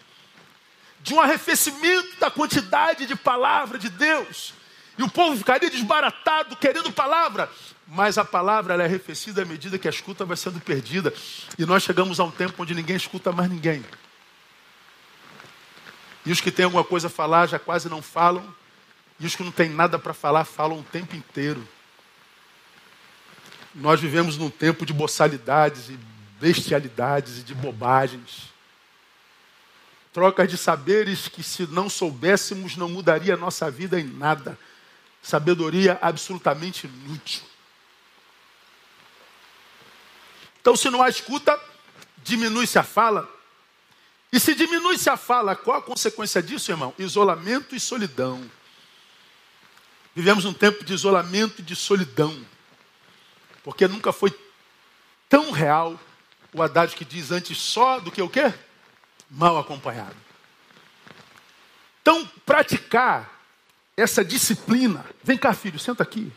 [1.00, 4.54] de um arrefecimento da quantidade de palavra de Deus.
[5.00, 7.50] E o povo ficaria desbaratado, querendo palavra.
[7.88, 11.10] Mas a palavra é arrefecida à medida que a escuta vai sendo perdida.
[11.58, 13.82] E nós chegamos a um tempo onde ninguém escuta mais ninguém.
[16.26, 18.54] E os que têm alguma coisa a falar já quase não falam.
[19.18, 21.66] E os que não têm nada para falar falam o tempo inteiro.
[23.74, 25.98] Nós vivemos num tempo de boçalidades e
[26.38, 28.50] bestialidades e de bobagens.
[30.12, 34.58] Trocas de saberes que, se não soubéssemos, não mudaria a nossa vida em nada.
[35.22, 37.42] Sabedoria absolutamente inútil.
[40.61, 41.59] Então, se não há escuta,
[42.18, 43.28] diminui-se a fala.
[44.33, 46.94] E se diminui-se a fala, qual a consequência disso, irmão?
[46.98, 48.48] Isolamento e solidão.
[50.14, 52.46] Vivemos um tempo de isolamento e de solidão.
[53.62, 54.33] Porque nunca foi
[55.28, 55.98] tão real
[56.52, 58.52] o Haddad que diz antes só do que o quê?
[59.30, 60.16] Mal acompanhado.
[62.02, 63.39] Então, praticar
[64.00, 65.04] essa disciplina.
[65.22, 66.32] Vem cá, filho, senta aqui.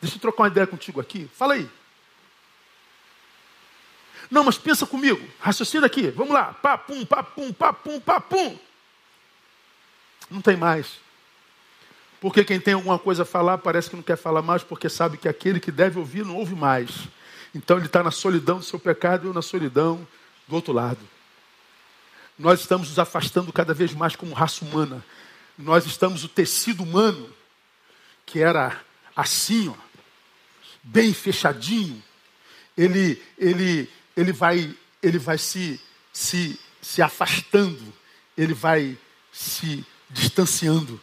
[0.00, 1.28] Deixa eu trocar uma ideia contigo aqui.
[1.34, 1.68] Fala aí.
[4.30, 5.20] Não, mas pensa comigo.
[5.40, 6.10] Raciocina aqui.
[6.10, 6.54] Vamos lá.
[6.54, 8.58] Papum, papum, papum, papum.
[10.30, 11.00] Não tem mais.
[12.20, 15.16] Porque quem tem alguma coisa a falar parece que não quer falar mais, porque sabe
[15.16, 17.08] que aquele que deve ouvir não ouve mais.
[17.54, 20.06] Então ele está na solidão do seu pecado e eu na solidão
[20.46, 21.00] do outro lado.
[22.38, 25.04] Nós estamos nos afastando cada vez mais como raça humana.
[25.60, 27.32] Nós estamos o tecido humano,
[28.26, 28.80] que era
[29.14, 29.74] assim, ó,
[30.82, 32.02] bem fechadinho.
[32.76, 35.80] Ele, ele, ele vai, ele vai se,
[36.12, 37.92] se, se afastando,
[38.36, 38.96] ele vai
[39.32, 41.00] se distanciando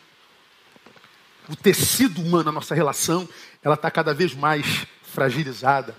[1.49, 3.27] o tecido humano, a nossa relação,
[3.63, 5.95] ela está cada vez mais fragilizada.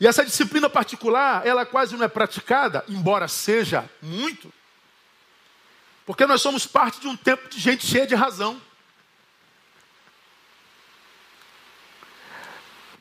[0.00, 4.52] E essa disciplina particular, ela quase não é praticada, embora seja muito,
[6.04, 8.60] porque nós somos parte de um tempo de gente cheia de razão.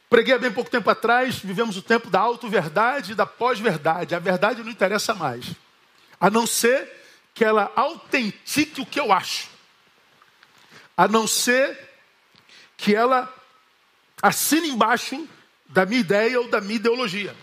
[0.10, 4.14] Preguei há bem pouco tempo atrás, vivemos o tempo da auto-verdade e da pós-verdade.
[4.14, 5.46] A verdade não interessa mais.
[6.20, 6.92] A não ser
[7.34, 9.48] que ela autentique o que eu acho,
[10.98, 11.80] a não ser
[12.76, 13.34] que ela
[14.22, 15.28] assine embaixo
[15.66, 17.36] da minha ideia ou da minha ideologia.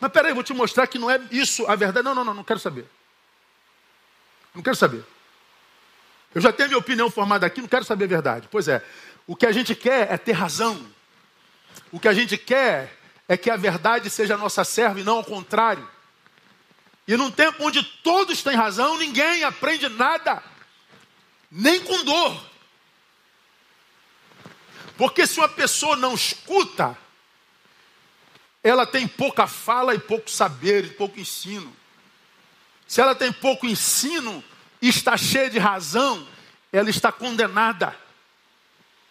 [0.00, 2.04] Mas peraí, vou te mostrar que não é isso a verdade.
[2.04, 2.86] Não, não, não, não quero saber.
[4.54, 5.04] Não quero saber.
[6.34, 8.48] Eu já tenho minha opinião formada aqui, não quero saber a verdade.
[8.50, 8.84] Pois é,
[9.26, 10.84] o que a gente quer é ter razão.
[11.90, 12.96] O que a gente quer
[13.28, 15.88] é que a verdade seja nossa serva e não ao contrário.
[17.06, 20.42] E num tempo onde todos têm razão, ninguém aprende nada,
[21.50, 22.44] nem com dor.
[24.96, 26.96] Porque se uma pessoa não escuta,
[28.62, 31.74] ela tem pouca fala e pouco saber, e pouco ensino.
[32.86, 34.42] Se ela tem pouco ensino
[34.80, 36.26] e está cheia de razão,
[36.72, 37.96] ela está condenada,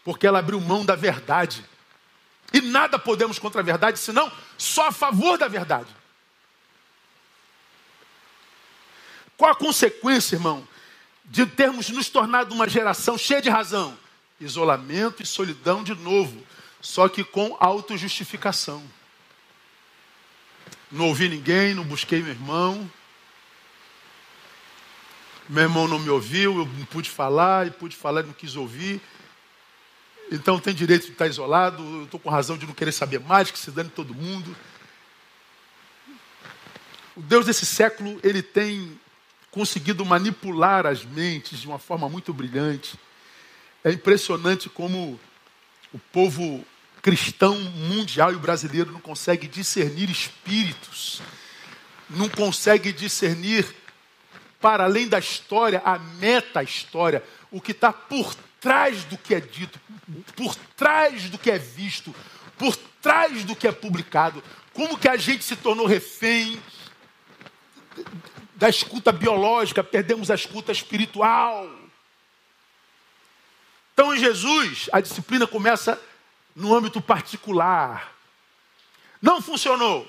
[0.04, 1.66] porque ela abriu mão da verdade.
[2.52, 5.90] E nada podemos contra a verdade, senão só a favor da verdade.
[9.36, 10.68] Qual a consequência, irmão,
[11.26, 13.98] de termos nos tornado uma geração cheia de razão?
[14.40, 16.46] Isolamento e solidão de novo,
[16.80, 18.84] só que com autojustificação.
[20.92, 22.90] Não ouvi ninguém, não busquei meu irmão.
[25.50, 28.56] Meu irmão não me ouviu, eu não pude falar, e pude falar e não quis
[28.56, 29.02] ouvir.
[30.32, 33.52] Então tem direito de estar isolado, eu estou com razão de não querer saber mais,
[33.52, 34.56] que se dane todo mundo.
[37.16, 39.00] O Deus desse século, ele tem
[39.52, 42.98] conseguido manipular as mentes de uma forma muito brilhante.
[43.84, 45.20] É impressionante como
[45.94, 46.66] o povo
[47.04, 51.22] cristão mundial e brasileiro não consegue discernir espíritos,
[52.10, 53.68] não consegue discernir,
[54.64, 57.22] para além da história, a meta-história,
[57.52, 59.78] o que está por trás do que é dito,
[60.38, 62.16] por trás do que é visto,
[62.58, 64.42] por trás do que é publicado.
[64.72, 66.64] Como que a gente se tornou refém
[68.56, 71.70] da escuta biológica, perdemos a escuta espiritual.
[73.94, 76.02] Então, em Jesus, a disciplina começa
[76.56, 78.14] no âmbito particular.
[79.22, 80.08] Não funcionou.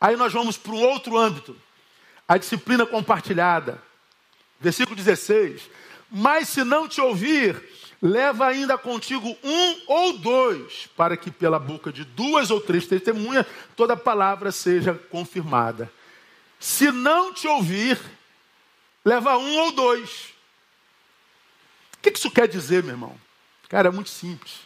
[0.00, 1.54] Aí nós vamos para um outro âmbito.
[2.32, 3.78] A disciplina compartilhada.
[4.58, 5.68] Versículo 16.
[6.10, 7.62] Mas se não te ouvir,
[8.00, 13.44] leva ainda contigo um ou dois, para que pela boca de duas ou três testemunhas
[13.76, 15.92] toda palavra seja confirmada.
[16.58, 18.00] Se não te ouvir,
[19.04, 20.32] leva um ou dois.
[21.98, 23.14] O que isso quer dizer, meu irmão?
[23.68, 24.60] Cara, é muito simples.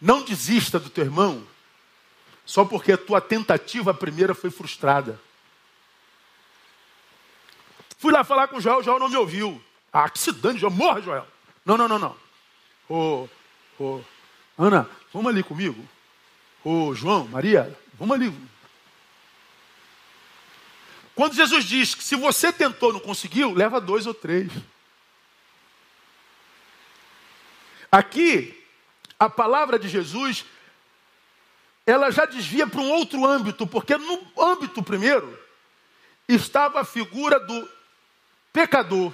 [0.00, 1.46] Não desista do teu irmão
[2.46, 5.20] só porque a tua tentativa primeira foi frustrada.
[8.00, 9.62] Fui lá falar com Joel, Joel não me ouviu.
[9.92, 11.28] Ah, que se dane, Joel, morra, Joel.
[11.66, 12.16] Não, não, não, não.
[12.88, 13.28] Ô,
[13.78, 14.00] ô,
[14.56, 15.86] Ana, vamos ali comigo.
[16.64, 18.34] Ô, João, Maria, vamos ali.
[21.14, 24.50] Quando Jesus diz que se você tentou não conseguiu, leva dois ou três.
[27.92, 28.64] Aqui,
[29.18, 30.46] a palavra de Jesus,
[31.84, 35.38] ela já desvia para um outro âmbito, porque no âmbito primeiro
[36.26, 37.79] estava a figura do
[38.52, 39.12] pecador.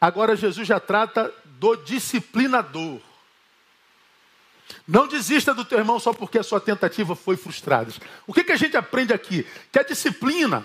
[0.00, 3.00] Agora Jesus já trata do disciplinador.
[4.86, 7.92] Não desista do teu irmão só porque a sua tentativa foi frustrada.
[8.26, 9.46] O que, que a gente aprende aqui?
[9.70, 10.64] Que a disciplina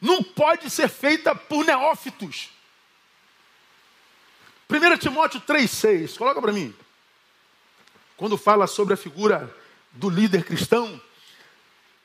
[0.00, 2.50] não pode ser feita por neófitos.
[4.68, 6.74] 1 Timóteo 3,6, coloca para mim.
[8.16, 9.54] Quando fala sobre a figura
[9.92, 11.00] do líder cristão,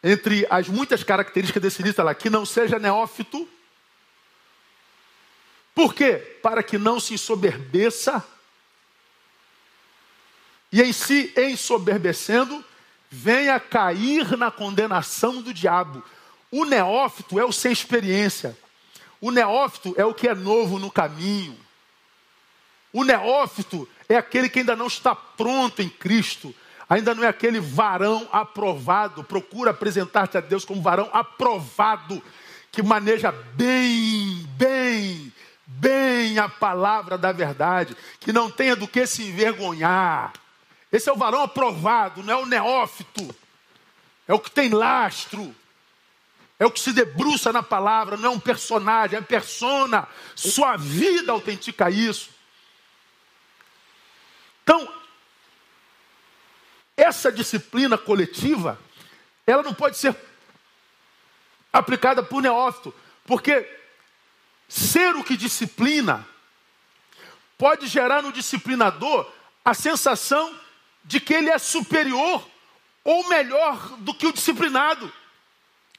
[0.03, 3.47] entre as muitas características desse líder, lá, que não seja neófito.
[5.75, 6.13] Por quê?
[6.41, 8.25] Para que não se ensoberbeça
[10.75, 12.61] e em si ensoberbecendo,
[13.09, 16.03] venha cair na condenação do diabo.
[16.51, 18.57] O neófito é o sem experiência.
[19.21, 21.57] O neófito é o que é novo no caminho.
[22.91, 26.53] O neófito é aquele que ainda não está pronto em Cristo,
[26.89, 29.23] ainda não é aquele varão aprovado.
[29.23, 32.21] Procura apresentar-te a Deus como varão aprovado,
[32.69, 35.31] que maneja bem, bem,
[35.65, 40.33] bem a palavra da verdade, que não tenha do que se envergonhar.
[40.91, 43.35] Esse é o varão aprovado, não é o neófito,
[44.27, 45.55] é o que tem lastro.
[46.57, 50.07] É o que se debruça na palavra, não é um personagem, é persona.
[50.35, 52.29] Sua vida autentica isso.
[54.63, 54.87] Então,
[56.95, 58.79] essa disciplina coletiva,
[59.45, 60.15] ela não pode ser
[61.73, 62.93] aplicada por neófito,
[63.25, 63.67] porque
[64.67, 66.27] ser o que disciplina
[67.57, 69.31] pode gerar no disciplinador
[69.63, 70.59] a sensação
[71.03, 72.47] de que ele é superior
[73.03, 75.11] ou melhor do que o disciplinado.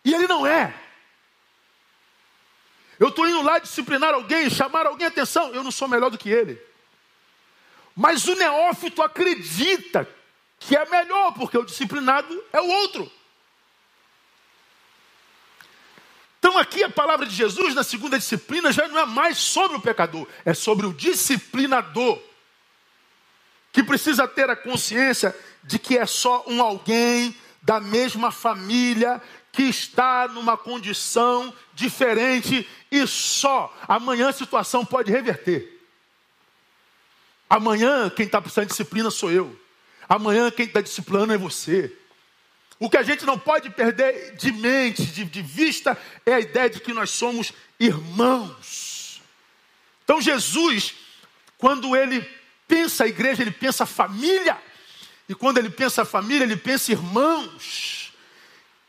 [0.04, 0.74] E ele não é.
[2.98, 6.30] Eu estou indo lá disciplinar alguém, chamar alguém atenção, eu não sou melhor do que
[6.30, 6.60] ele.
[7.94, 10.08] Mas o neófito acredita
[10.58, 13.10] que é melhor, porque o disciplinado é o outro.
[16.48, 19.80] Então, aqui a palavra de Jesus, na segunda disciplina, já não é mais sobre o
[19.80, 22.22] pecador, é sobre o disciplinador,
[23.72, 29.20] que precisa ter a consciência de que é só um alguém da mesma família
[29.50, 35.82] que está numa condição diferente e só amanhã a situação pode reverter.
[37.50, 39.58] Amanhã quem está precisando de disciplina sou eu.
[40.08, 41.92] Amanhã quem está disciplinando é você.
[42.78, 46.68] O que a gente não pode perder de mente, de, de vista, é a ideia
[46.68, 49.22] de que nós somos irmãos.
[50.04, 50.94] Então Jesus,
[51.56, 52.28] quando ele
[52.68, 54.58] pensa a igreja, ele pensa família.
[55.28, 58.12] E quando ele pensa família, ele pensa irmãos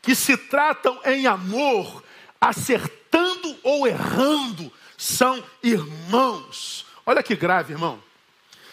[0.02, 2.04] que se tratam em amor,
[2.40, 6.86] acertando ou errando, são irmãos.
[7.04, 8.02] Olha que grave, irmão.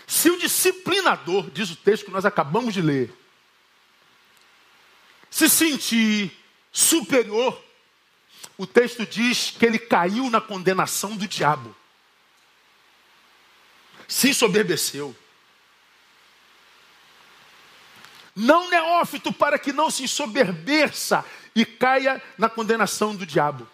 [0.06, 3.14] Se o disciplinador, diz o texto que nós acabamos de ler,
[5.36, 6.32] se sentir
[6.72, 7.62] superior,
[8.58, 11.76] o texto diz que ele caiu na condenação do diabo.
[14.08, 15.14] Se ensoberbeceu.
[18.34, 23.70] Não neófito para que não se ensoberbeça e caia na condenação do diabo.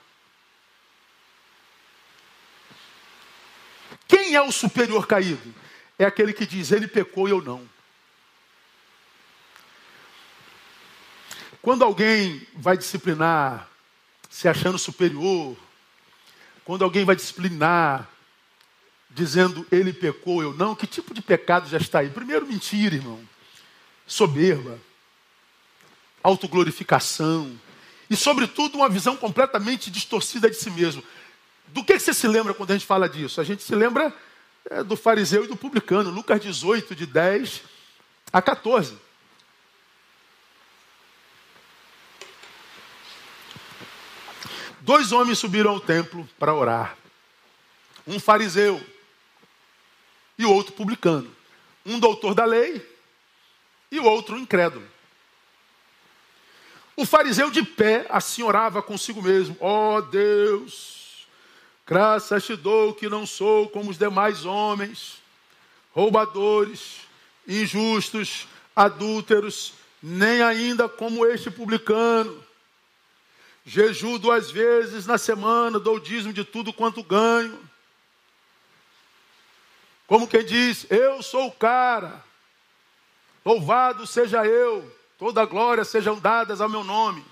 [4.08, 5.54] Quem é o superior caído?
[6.00, 7.70] é aquele que diz: Ele pecou e eu não.
[11.62, 13.70] Quando alguém vai disciplinar
[14.30, 15.56] se achando superior,
[16.66, 18.10] quando alguém vai disciplinar
[19.10, 22.10] dizendo ele pecou, eu não, que tipo de pecado já está aí?
[22.10, 23.20] Primeiro, mentira, irmão.
[24.08, 24.80] Soberba,
[26.24, 27.60] autoglorificação
[28.10, 31.04] e, sobretudo, uma visão completamente distorcida de si mesmo.
[31.68, 33.40] Do que, que você se lembra quando a gente fala disso?
[33.40, 34.14] A gente se lembra
[34.70, 37.62] é, do fariseu e do publicano, Lucas 18, de 10
[38.34, 38.98] a 14.
[44.82, 46.98] Dois homens subiram ao templo para orar.
[48.06, 48.82] Um fariseu
[50.38, 51.34] e o outro publicano.
[51.86, 52.86] Um doutor da lei
[53.92, 54.86] e o outro incrédulo.
[56.96, 61.02] O fariseu de pé assim orava consigo mesmo: Ó oh, Deus,
[61.92, 65.22] Graças te dou que não sou como os demais homens,
[65.92, 67.02] roubadores,
[67.46, 72.42] injustos, adúlteros, nem ainda como este publicano.
[73.66, 77.60] Jejuo duas vezes na semana, dou dízimo de tudo quanto ganho.
[80.08, 82.24] Como quem diz, eu sou o cara,
[83.46, 87.24] louvado seja eu, toda glória sejam dadas ao meu nome.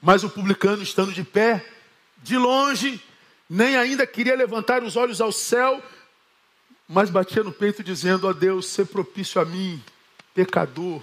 [0.00, 1.64] Mas o publicano, estando de pé,
[2.18, 3.00] de longe,
[3.48, 5.82] nem ainda queria levantar os olhos ao céu,
[6.88, 9.82] mas batia no peito, dizendo: Ó Deus, ser propício a mim,
[10.34, 11.02] pecador.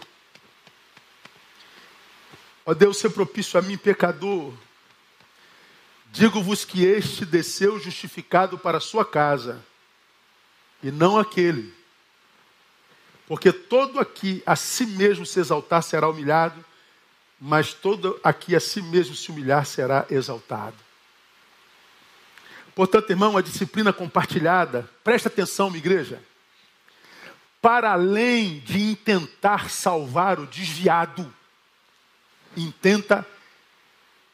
[2.66, 4.54] Ó Deus, ser propício a mim, pecador.
[6.12, 9.64] Digo-vos que este desceu justificado para a sua casa,
[10.82, 11.74] e não aquele.
[13.28, 16.64] Porque todo aqui a si mesmo se exaltar será humilhado,
[17.40, 20.78] mas todo aqui a si mesmo se humilhar será exaltado.
[22.76, 26.22] Portanto, irmão, a disciplina compartilhada, presta atenção, minha igreja,
[27.62, 31.34] para além de intentar salvar o desviado,
[32.56, 33.26] intenta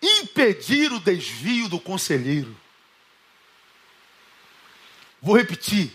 [0.02, 2.56] impedir o desvio do conselheiro.
[5.22, 5.92] Vou repetir.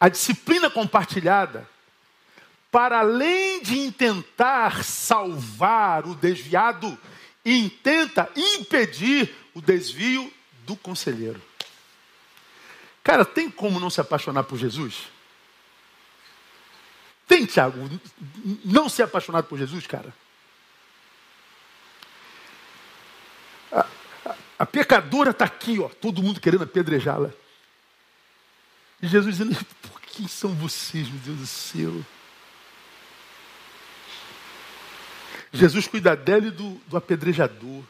[0.00, 1.68] A disciplina compartilhada
[2.70, 6.98] para além de intentar salvar o desviado,
[7.44, 10.32] intenta impedir o desvio
[10.66, 11.40] do conselheiro.
[13.02, 15.08] Cara, tem como não se apaixonar por Jesus?
[17.26, 17.88] Tem, Tiago,
[18.64, 20.14] não ser apaixonado por Jesus, cara?
[23.72, 23.86] A,
[24.24, 27.30] a, a pecadora está aqui, ó, todo mundo querendo apedrejá-la.
[29.02, 32.04] E Jesus dizendo: por quem são vocês, meu Deus do céu?
[35.52, 37.82] Jesus cuida dela e do, do apedrejador.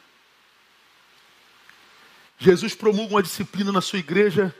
[2.39, 4.55] Jesus promulga uma disciplina na sua igreja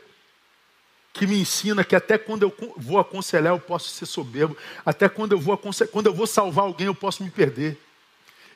[1.13, 4.55] que me ensina que até quando eu vou aconselhar eu posso ser soberbo,
[4.85, 5.57] até quando eu vou
[5.91, 7.79] quando eu vou salvar alguém eu posso me perder.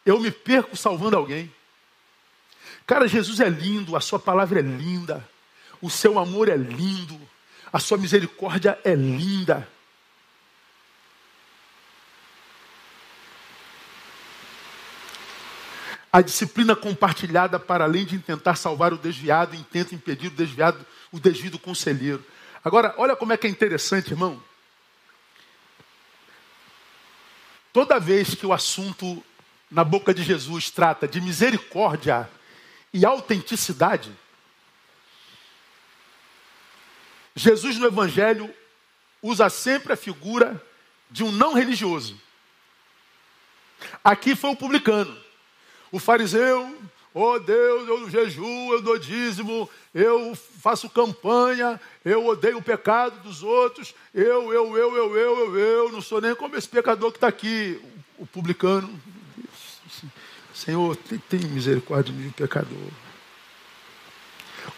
[0.05, 1.51] Eu me perco salvando alguém.
[2.86, 5.27] Cara, Jesus é lindo, a sua palavra é linda,
[5.81, 7.19] o seu amor é lindo,
[7.71, 9.67] a sua misericórdia é linda.
[16.11, 21.19] A disciplina compartilhada para além de tentar salvar o desviado, intenta impedir o desviado, o
[21.19, 22.23] desvio do conselheiro.
[22.63, 24.41] Agora, olha como é que é interessante, irmão.
[27.71, 29.23] Toda vez que o assunto
[29.71, 32.29] na boca de Jesus trata de misericórdia
[32.93, 34.11] e autenticidade,
[37.35, 38.53] Jesus no Evangelho
[39.21, 40.63] usa sempre a figura
[41.09, 42.19] de um não religioso.
[44.03, 45.17] Aqui foi o publicano.
[45.91, 46.75] O fariseu,
[47.13, 53.43] oh Deus, eu jejuo, eu dou dízimo, eu faço campanha, eu odeio o pecado dos
[53.43, 57.17] outros, eu, eu, eu, eu, eu, eu, eu, não sou nem como esse pecador que
[57.17, 57.81] está aqui.
[58.17, 59.01] O publicano,
[60.53, 62.91] Senhor, tem, tem misericórdia de mim, pecador.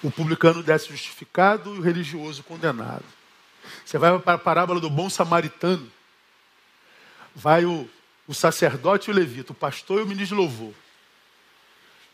[0.01, 3.03] O publicano desce justificado e o religioso condenado.
[3.84, 5.91] Você vai para a parábola do bom samaritano.
[7.36, 7.89] Vai o,
[8.28, 10.73] o sacerdote e o levita, o pastor e o ministro de louvor.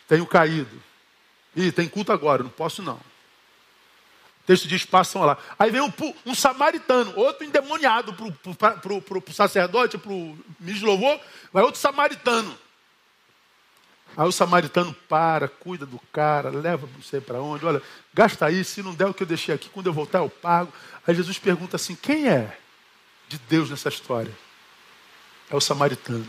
[0.07, 0.82] Tenho caído.
[1.55, 2.95] Ih, tem culto agora, não posso não.
[2.95, 5.38] O texto diz, passam lá.
[5.59, 5.93] Aí vem um,
[6.26, 11.20] um samaritano, outro endemoniado para o sacerdote, para o ministro de louvor,
[11.53, 12.57] vai outro samaritano.
[14.16, 17.82] Aí o samaritano para, cuida do cara, leva não sei para onde, olha,
[18.14, 20.72] gasta aí, se não der o que eu deixei aqui, quando eu voltar eu pago.
[21.07, 22.57] Aí Jesus pergunta assim: quem é
[23.28, 24.32] de Deus nessa história?
[25.49, 26.28] É o samaritano.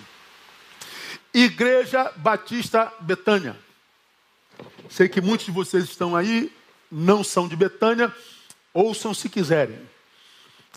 [1.35, 3.57] Igreja Batista Betânia.
[4.89, 6.53] Sei que muitos de vocês estão aí,
[6.91, 8.15] não são de Betânia,
[8.73, 9.79] ouçam se quiserem.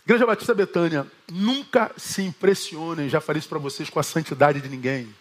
[0.06, 4.70] Igreja Batista Betânia, nunca se impressionem, já falei isso para vocês, com a santidade de
[4.70, 5.14] ninguém.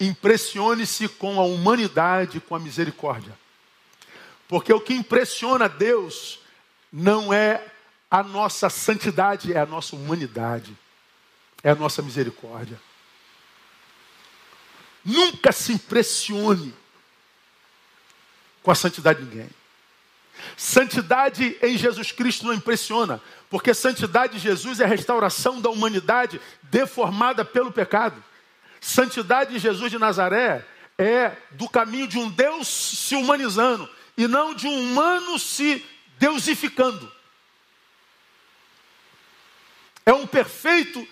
[0.00, 3.36] Impressione-se com a humanidade, com a misericórdia.
[4.46, 6.40] Porque o que impressiona Deus
[6.92, 7.64] não é
[8.10, 10.76] a nossa santidade, é a nossa humanidade,
[11.62, 12.80] é a nossa misericórdia.
[15.04, 16.74] Nunca se impressione
[18.62, 19.50] com a santidade de ninguém.
[20.56, 23.20] Santidade em Jesus Cristo não impressiona,
[23.50, 28.22] porque santidade de Jesus é a restauração da humanidade deformada pelo pecado.
[28.80, 30.64] Santidade de Jesus de Nazaré
[30.96, 35.84] é do caminho de um Deus se humanizando e não de um humano se
[36.18, 37.10] deusificando.
[40.04, 41.06] É um perfeito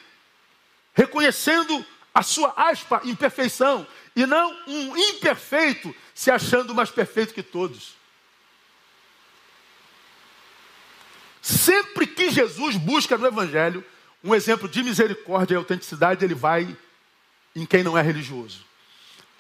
[0.95, 3.87] reconhecendo a sua aspa imperfeição
[4.17, 7.95] E não um imperfeito se achando mais perfeito que todos.
[11.43, 13.85] Sempre que Jesus busca no Evangelho
[14.25, 16.75] um exemplo de misericórdia e autenticidade, ele vai
[17.57, 18.65] em quem não é religioso.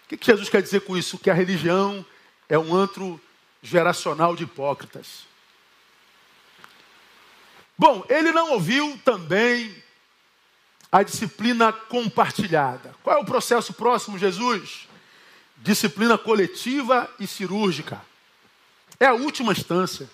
[0.04, 1.18] O que Jesus quer dizer com isso?
[1.18, 2.04] Que a religião
[2.48, 3.20] é um antro
[3.62, 5.26] geracional de hipócritas.
[7.76, 9.84] Bom, ele não ouviu também
[10.90, 12.94] a disciplina compartilhada.
[13.02, 14.88] Qual é o processo próximo, Jesus?
[15.58, 18.00] Disciplina coletiva e cirúrgica.
[18.98, 20.08] É a última instância.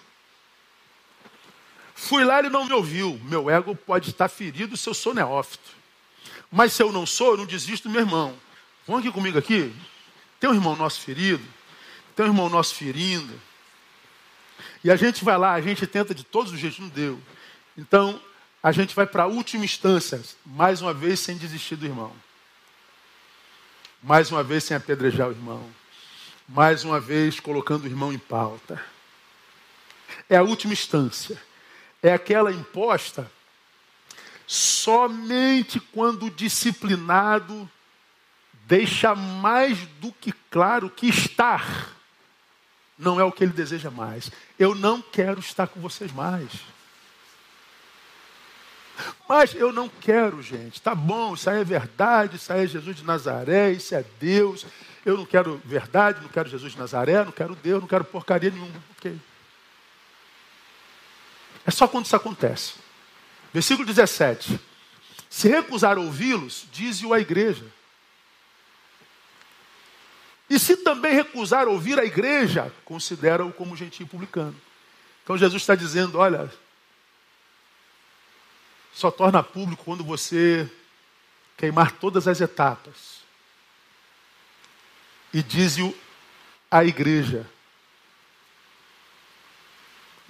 [1.94, 3.20] Fui lá, ele não me ouviu.
[3.24, 5.81] Meu ego pode estar ferido se eu sou neófito.
[6.52, 8.36] Mas se eu não sou, eu não desisto do meu irmão.
[8.86, 9.74] Vão aqui comigo aqui.
[10.38, 11.42] Tem um irmão nosso ferido.
[12.14, 13.40] Tem um irmão nosso ferindo.
[14.84, 17.18] E a gente vai lá, a gente tenta de todos os jeitos, não deu.
[17.76, 18.20] Então,
[18.62, 22.12] a gente vai para a última instância, mais uma vez sem desistir do irmão.
[24.02, 25.70] Mais uma vez sem apedrejar o irmão.
[26.46, 28.84] Mais uma vez colocando o irmão em pauta.
[30.28, 31.40] É a última instância.
[32.02, 33.30] É aquela imposta
[34.52, 37.66] somente quando disciplinado
[38.66, 41.90] deixa mais do que claro que estar
[42.98, 44.30] não é o que ele deseja mais.
[44.58, 46.50] Eu não quero estar com vocês mais.
[49.26, 50.82] Mas eu não quero, gente.
[50.82, 54.66] Tá bom, isso aí é verdade, isso aí é Jesus de Nazaré, isso é Deus.
[55.04, 58.50] Eu não quero verdade, não quero Jesus de Nazaré, não quero Deus, não quero porcaria
[58.50, 58.84] nenhuma.
[58.98, 59.18] Ok.
[61.64, 62.74] É só quando isso acontece.
[63.52, 64.58] Versículo 17.
[65.28, 67.66] Se recusar ouvi-los, dize-o à igreja.
[70.48, 74.54] E se também recusar ouvir a igreja, considera-o como gentil publicano.
[75.22, 76.52] Então Jesus está dizendo: olha,
[78.92, 80.70] só torna público quando você
[81.56, 83.22] queimar todas as etapas.
[85.32, 85.96] E diz-o
[86.70, 87.48] à igreja.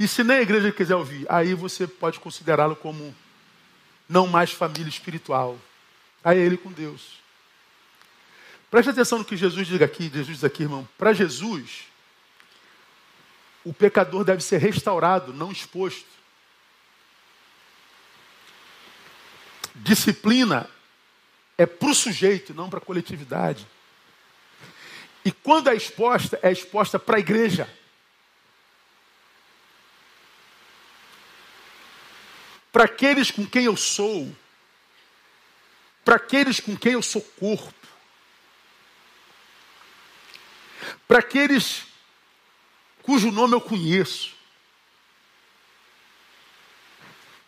[0.03, 3.15] E se nem a igreja quiser ouvir, aí você pode considerá-lo como
[4.09, 5.57] não mais família espiritual.
[6.25, 7.21] Aí é ele com Deus.
[8.69, 10.89] Preste atenção no que Jesus diz aqui, Jesus diz aqui, irmão.
[10.99, 11.85] Para Jesus,
[13.63, 16.11] o pecador deve ser restaurado, não exposto.
[19.73, 20.69] Disciplina
[21.57, 23.65] é para o sujeito, não para a coletividade.
[25.25, 27.73] E quando é exposta, é exposta para a igreja.
[32.73, 34.35] Para aqueles com quem eu sou,
[36.03, 37.87] para aqueles com quem eu sou corpo,
[41.07, 41.85] para aqueles
[43.03, 44.35] cujo nome eu conheço,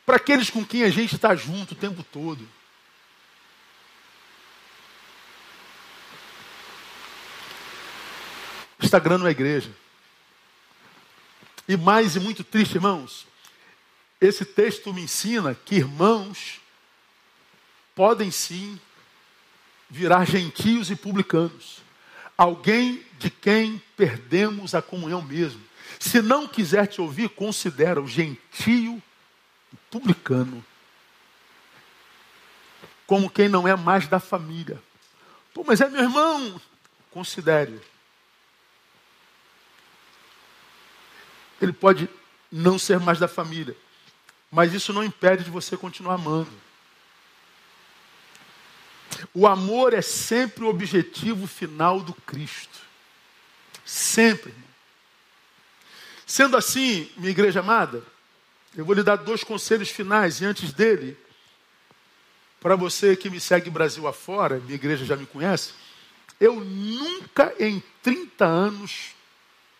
[0.04, 2.46] para aqueles com quem a gente está junto o tempo todo.
[8.78, 9.74] Instagram não é igreja.
[11.66, 13.26] E mais e muito triste, irmãos,
[14.24, 16.60] esse texto me ensina que irmãos
[17.94, 18.78] podem sim
[19.88, 21.82] virar gentios e publicanos.
[22.36, 25.62] Alguém de quem perdemos a comunhão mesmo.
[26.00, 29.02] Se não quiser te ouvir, considera o gentio
[29.72, 30.64] e publicano
[33.06, 34.82] como quem não é mais da família.
[35.52, 36.60] Pô, mas é meu irmão.
[37.10, 37.80] Considere.
[41.60, 42.08] Ele pode
[42.50, 43.76] não ser mais da família,
[44.55, 46.52] mas isso não impede de você continuar amando.
[49.34, 52.78] O amor é sempre o objetivo final do Cristo.
[53.84, 54.55] Sempre.
[56.24, 58.00] Sendo assim, minha igreja amada,
[58.76, 61.18] eu vou lhe dar dois conselhos finais e antes dele,
[62.61, 65.72] para você que me segue Brasil afora, minha igreja já me conhece,
[66.38, 69.16] eu nunca em 30 anos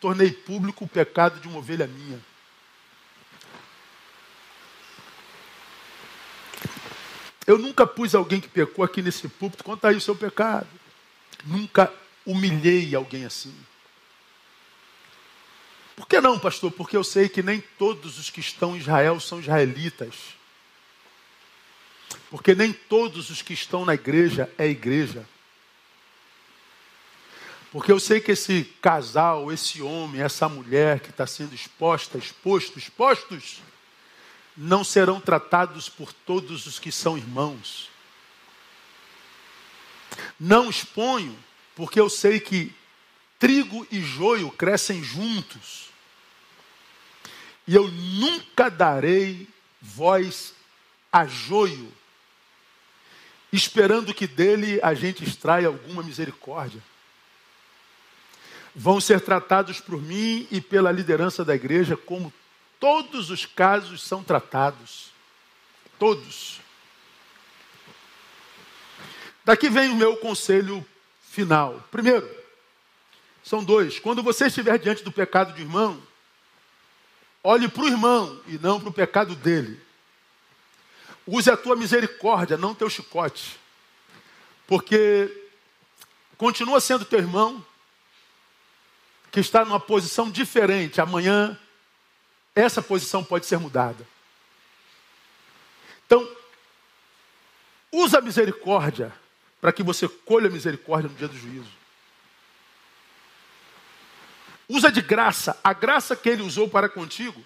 [0.01, 2.21] tornei público o pecado de uma ovelha minha.
[7.47, 10.69] Eu nunca pus alguém que pecou aqui nesse púlpito, conta aí o seu pecado.
[11.45, 11.93] Nunca
[12.25, 13.55] humilhei alguém assim.
[15.95, 16.73] Por que não, pastor?
[16.73, 20.15] Porque eu sei que nem todos os que estão em Israel são israelitas.
[22.31, 25.25] Porque nem todos os que estão na igreja é igreja.
[27.71, 32.79] Porque eu sei que esse casal, esse homem, essa mulher que está sendo exposta, exposto,
[32.79, 33.61] expostos,
[34.57, 37.91] não serão tratados por todos os que são irmãos.
[40.39, 41.37] Não exponho,
[41.75, 42.75] porque eu sei que
[43.39, 45.91] trigo e joio crescem juntos.
[47.67, 49.49] E eu nunca darei
[49.81, 50.55] voz
[51.13, 51.93] a joio,
[53.53, 56.83] esperando que dele a gente extraia alguma misericórdia.
[58.75, 62.33] vão ser tratados por mim e pela liderança da igreja como
[62.85, 65.09] todos os casos são tratados.
[65.99, 66.61] Todos.
[69.43, 70.87] Daqui vem o meu conselho
[71.23, 71.83] final.
[71.91, 72.29] Primeiro,
[73.43, 73.99] são dois.
[73.99, 75.99] Quando você estiver diante do pecado de irmão,
[77.43, 79.81] olhe para o irmão e não para o pecado dele.
[81.27, 83.59] Use a tua misericórdia, não teu chicote.
[84.67, 85.49] Porque
[86.37, 87.65] continua sendo teu irmão,
[89.33, 91.01] que está numa posição diferente.
[91.01, 91.59] Amanhã,
[92.55, 94.07] essa posição pode ser mudada.
[96.07, 96.29] Então,
[97.91, 99.13] usa a misericórdia
[99.61, 101.73] para que você colha misericórdia no dia do juízo.
[104.69, 107.45] Usa de graça, a graça que ele usou para contigo,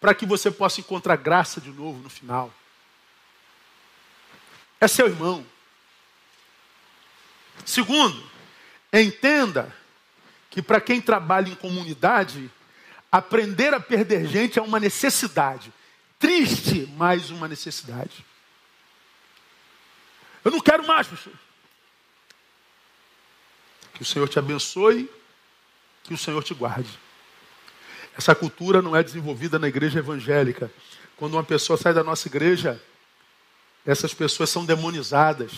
[0.00, 2.52] para que você possa encontrar graça de novo no final.
[4.80, 5.44] É seu irmão.
[7.64, 8.28] Segundo,
[8.92, 9.74] entenda
[10.48, 12.50] que para quem trabalha em comunidade,
[13.10, 15.72] aprender a perder gente é uma necessidade.
[16.18, 18.24] Triste, mas uma necessidade.
[20.44, 21.32] Eu não quero mais, pastor.
[23.94, 25.10] Que o Senhor te abençoe,
[26.04, 26.98] que o Senhor te guarde.
[28.16, 30.70] Essa cultura não é desenvolvida na igreja evangélica.
[31.16, 32.82] Quando uma pessoa sai da nossa igreja,
[33.84, 35.52] essas pessoas são demonizadas.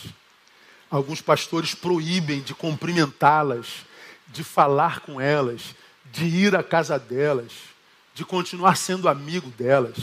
[0.90, 3.86] Alguns pastores proíbem de cumprimentá-las,
[4.28, 5.74] de falar com elas,
[6.12, 7.52] de ir à casa delas,
[8.14, 9.96] de continuar sendo amigo delas.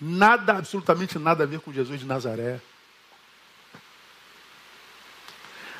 [0.00, 2.58] Nada, absolutamente nada a ver com Jesus de Nazaré.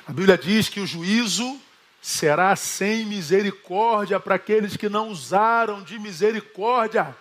[0.07, 1.59] A Bíblia diz que o juízo
[2.03, 7.17] será sem misericórdia para aqueles que não usaram de misericórdia.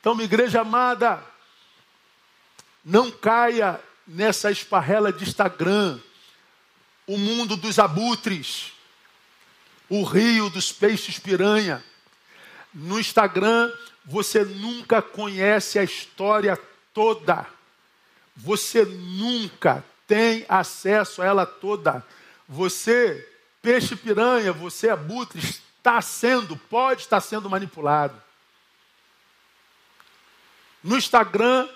[0.00, 1.22] Então, minha igreja amada,
[2.84, 6.00] não caia nessa esparrela de Instagram,
[7.06, 8.72] o mundo dos abutres,
[9.90, 11.84] o rio dos peixes piranha.
[12.72, 13.70] No Instagram,
[14.04, 16.56] você nunca conhece a história
[16.94, 17.46] toda.
[18.36, 22.06] Você nunca tem acesso a ela toda.
[22.48, 23.28] Você,
[23.60, 28.20] peixe piranha, você abutre, está sendo, pode estar sendo manipulado.
[30.82, 31.68] No Instagram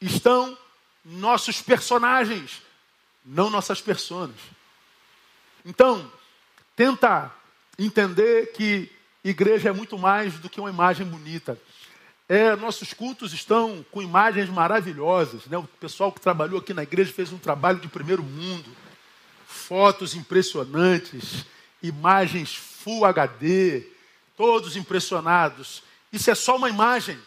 [0.00, 0.56] estão
[1.04, 2.62] nossos personagens,
[3.24, 4.36] não nossas personas.
[5.64, 6.10] Então,
[6.76, 7.34] tenta
[7.78, 8.92] entender que
[9.24, 11.58] igreja é muito mais do que uma imagem bonita.
[12.28, 15.46] É, nossos cultos estão com imagens maravilhosas.
[15.46, 15.56] Né?
[15.56, 18.70] O pessoal que trabalhou aqui na igreja fez um trabalho de primeiro mundo.
[19.46, 21.46] Fotos impressionantes,
[21.82, 23.84] imagens Full HD,
[24.36, 25.82] todos impressionados.
[26.12, 27.18] Isso é só uma imagem.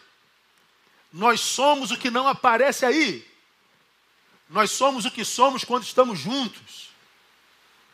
[1.12, 3.26] Nós somos o que não aparece aí.
[4.48, 6.89] Nós somos o que somos quando estamos juntos.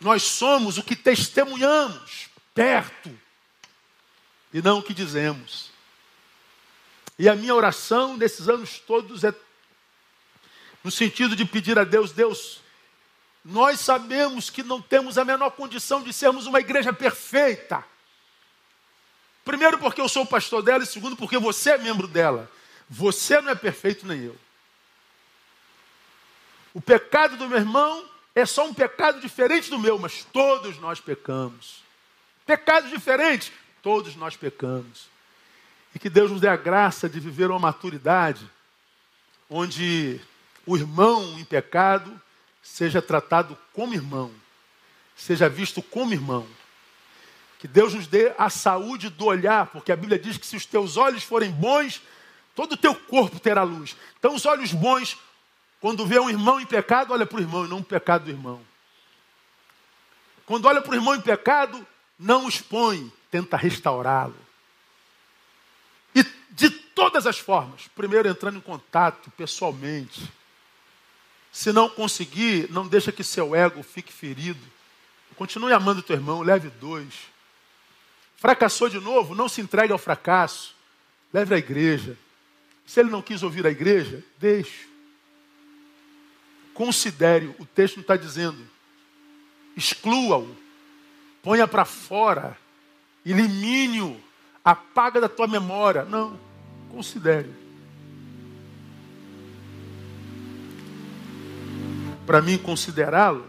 [0.01, 3.11] Nós somos o que testemunhamos perto
[4.53, 5.71] e não o que dizemos.
[7.19, 9.35] E a minha oração nesses anos todos é
[10.85, 12.61] no sentido de pedir a Deus, Deus,
[13.45, 17.85] nós sabemos que não temos a menor condição de sermos uma igreja perfeita.
[19.45, 22.51] Primeiro, porque eu sou pastor dela, e segundo, porque você é membro dela.
[22.89, 24.37] Você não é perfeito nem eu.
[26.73, 31.01] O pecado do meu irmão é só um pecado diferente do meu, mas todos nós
[31.01, 31.83] pecamos.
[32.45, 33.51] Pecados diferentes,
[33.83, 35.09] todos nós pecamos.
[35.95, 38.47] E que Deus nos dê a graça de viver uma maturidade
[39.49, 40.21] onde
[40.67, 42.21] o irmão em pecado
[42.63, 44.31] seja tratado como irmão,
[45.17, 46.47] seja visto como irmão.
[47.59, 50.67] Que Deus nos dê a saúde do olhar, porque a Bíblia diz que se os
[50.67, 52.03] teus olhos forem bons,
[52.55, 53.97] todo o teu corpo terá luz.
[54.19, 55.17] Então, os olhos bons,
[55.87, 58.31] quando vê um irmão em pecado, olha para o irmão e não o pecado do
[58.33, 58.61] irmão.
[60.45, 61.87] Quando olha para o irmão em pecado,
[62.19, 64.35] não o expõe, tenta restaurá-lo
[66.51, 67.87] de todas as formas.
[67.95, 70.29] Primeiro, entrando em contato pessoalmente.
[71.53, 74.67] Se não conseguir, não deixa que seu ego fique ferido.
[75.37, 77.15] Continue amando teu irmão, leve dois.
[78.35, 80.75] Fracassou de novo, não se entregue ao fracasso.
[81.33, 82.19] Leve à igreja.
[82.85, 84.96] Se ele não quis ouvir a igreja, deixe.
[86.77, 88.59] Considere, o texto não está dizendo,
[89.75, 90.55] exclua-o,
[91.43, 92.55] ponha para fora,
[93.25, 94.21] elimine-o,
[94.63, 96.05] apaga da tua memória.
[96.05, 96.39] Não.
[96.91, 97.51] Considere.
[102.27, 103.47] Para mim, considerá-lo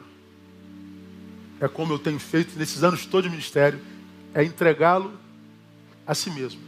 [1.60, 3.82] é como eu tenho feito nesses anos todos de ministério,
[4.34, 5.20] é entregá-lo
[6.06, 6.67] a si mesmo.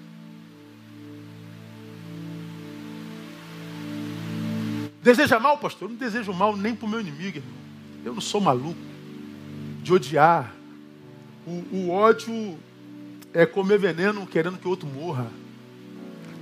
[5.10, 5.88] Deseja mal, pastor?
[5.88, 7.58] Eu não desejo mal nem para o meu inimigo, irmão.
[8.06, 8.80] Eu não sou maluco
[9.82, 10.54] de odiar
[11.48, 12.60] O, o ódio
[13.34, 15.26] é comer veneno querendo que o outro morra.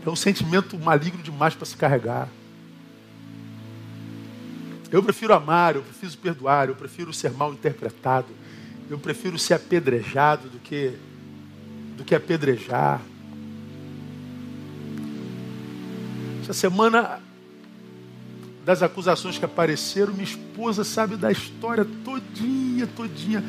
[0.06, 2.28] É um sentimento maligno demais para se carregar.
[4.92, 8.28] Eu prefiro amar, eu prefiro perdoar, eu prefiro ser mal interpretado,
[8.90, 10.94] eu prefiro ser apedrejado do que
[11.96, 13.00] do que apedrejar.
[16.42, 17.22] Essa semana
[18.68, 23.42] das acusações que apareceram, minha esposa sabe da história todinha, todinha.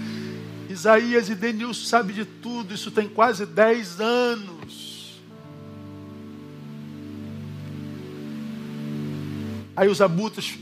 [0.70, 5.20] Isaías e Denilson sabe de tudo, isso tem quase 10 anos.
[9.74, 10.56] Aí os abutres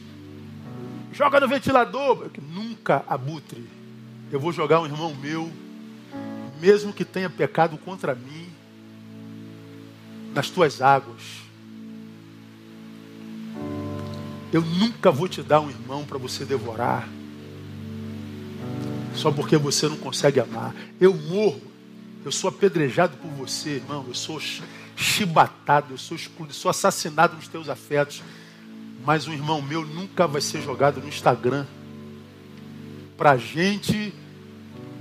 [1.13, 2.31] joga no ventilador.
[2.51, 3.63] Nunca abutre.
[4.33, 5.53] Eu vou jogar um irmão meu,
[6.59, 8.49] mesmo que tenha pecado contra mim,
[10.33, 11.46] nas tuas águas.
[14.57, 17.07] Eu nunca vou te dar um irmão para você devorar.
[19.15, 20.75] Só porque você não consegue amar.
[20.99, 21.61] Eu morro.
[22.25, 24.07] Eu sou apedrejado por você, irmão.
[24.09, 24.41] Eu sou
[24.97, 28.23] chibatado, eu sou excluído, sou assassinado nos teus afetos.
[29.05, 31.67] Mas um irmão meu nunca vai ser jogado no Instagram.
[33.15, 34.15] Para gente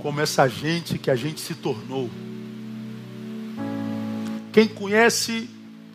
[0.00, 2.10] como essa gente que a gente se tornou.
[4.52, 5.48] Quem conhece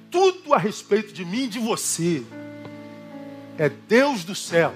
[0.10, 2.24] tudo a respeito de mim e de você
[3.58, 4.74] é Deus do céu,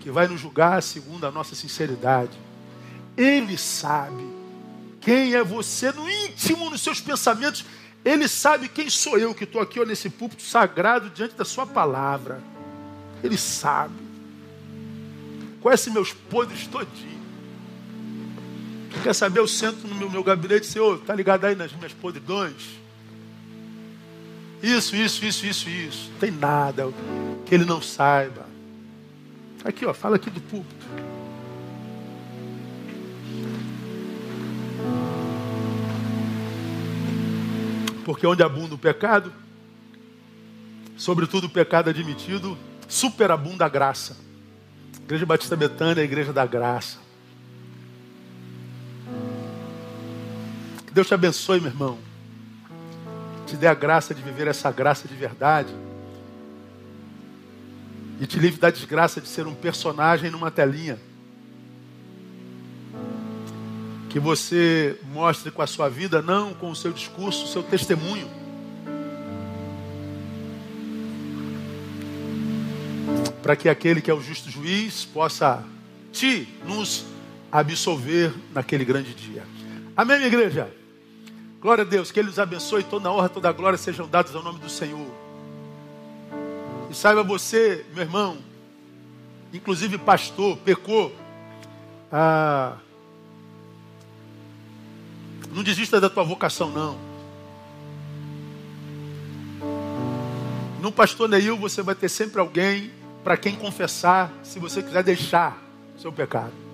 [0.00, 2.38] que vai nos julgar segundo a nossa sinceridade.
[3.16, 4.24] Ele sabe
[5.00, 7.64] quem é você no íntimo, nos seus pensamentos.
[8.04, 11.66] Ele sabe quem sou eu que estou aqui ó, nesse púlpito sagrado diante da Sua
[11.66, 12.42] palavra.
[13.22, 13.94] Ele sabe.
[15.60, 17.18] Conhece meus podres todinho.
[19.02, 19.40] Quer saber?
[19.40, 22.78] Eu sento no meu, meu gabinete e Senhor, tá ligado aí nas minhas podridões?
[24.62, 26.10] Isso, isso, isso, isso, isso.
[26.12, 26.92] Não tem nada
[27.46, 28.46] que ele não saiba.
[29.64, 30.86] Aqui, ó, fala aqui do púlpito.
[38.04, 39.32] Porque onde abunda o pecado,
[40.96, 42.56] sobretudo o pecado admitido,
[42.88, 44.16] superabunda a graça.
[45.02, 46.98] Igreja Batista Betânia é a igreja da graça.
[50.86, 52.07] Que Deus te abençoe, meu irmão
[53.48, 55.74] te dê a graça de viver essa graça de verdade.
[58.20, 60.98] E te livre da desgraça de ser um personagem numa telinha.
[64.10, 68.28] Que você mostre com a sua vida, não com o seu discurso, o seu testemunho.
[73.42, 75.64] Para que aquele que é o justo juiz possa
[76.12, 77.06] te nos
[77.50, 79.42] absolver naquele grande dia.
[79.96, 80.77] Amém, minha igreja?
[81.60, 84.34] Glória a Deus, que Ele os abençoe, toda a honra, toda a glória sejam dados
[84.34, 85.10] ao nome do Senhor.
[86.88, 88.38] E saiba você, meu irmão,
[89.52, 91.12] inclusive pastor, pecou.
[92.12, 92.76] Ah,
[95.52, 96.96] não desista da tua vocação, não.
[100.80, 102.92] No pastor Neil você vai ter sempre alguém
[103.24, 105.60] para quem confessar, se você quiser deixar
[105.98, 106.67] seu pecado.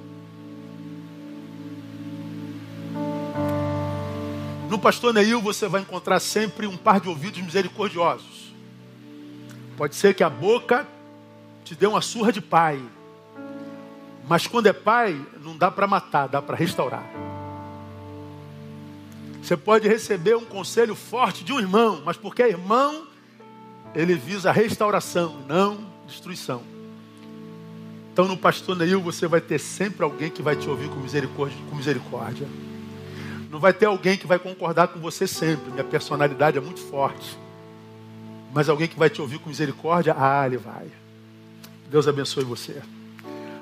[4.74, 8.52] No pastor Neil você vai encontrar sempre um par de ouvidos misericordiosos.
[9.76, 10.84] Pode ser que a boca
[11.64, 12.82] te dê uma surra de pai.
[14.26, 17.08] Mas quando é pai, não dá para matar, dá para restaurar.
[19.40, 23.06] Você pode receber um conselho forte de um irmão, mas porque é irmão,
[23.94, 26.64] ele visa restauração, não destruição.
[28.12, 31.58] Então no pastor Neil você vai ter sempre alguém que vai te ouvir com misericórdia.
[31.70, 32.73] Com misericórdia.
[33.54, 35.70] Não vai ter alguém que vai concordar com você sempre.
[35.70, 37.38] Minha personalidade é muito forte.
[38.52, 40.88] Mas alguém que vai te ouvir com misericórdia, ah, ele vai.
[41.88, 42.82] Deus abençoe você.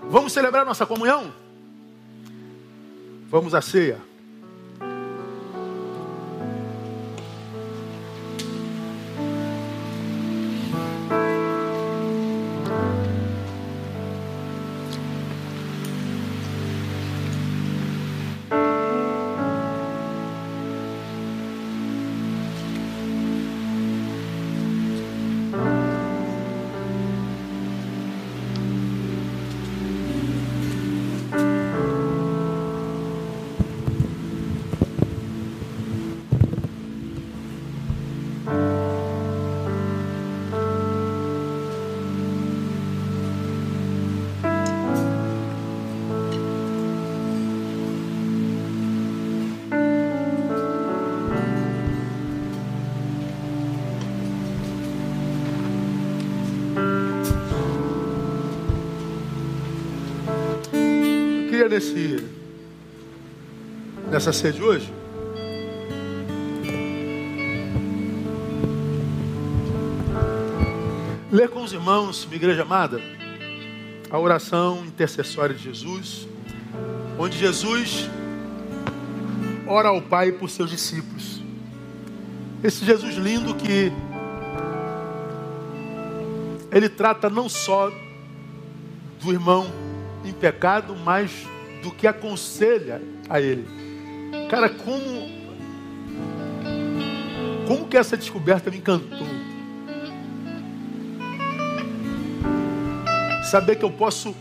[0.09, 1.31] Vamos celebrar nossa comunhão?
[3.29, 3.99] Vamos à ceia.
[61.69, 62.25] Nesse,
[64.11, 64.93] nessa sede hoje?
[71.31, 73.01] Ler com os irmãos, minha igreja amada,
[74.11, 76.29] a oração intercessória de Jesus,
[77.19, 78.11] onde Jesus
[79.67, 81.43] ora ao Pai por seus discípulos.
[82.63, 83.91] Esse Jesus lindo que
[86.71, 87.91] ele trata não só
[89.21, 89.67] do irmão
[90.25, 91.47] em pecado, mas
[91.83, 93.67] do que aconselha a ele.
[94.49, 95.43] Cara, como
[97.67, 99.27] como que essa descoberta me encantou?
[103.45, 104.35] Saber que eu posso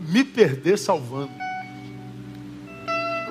[0.00, 1.32] me perder salvando.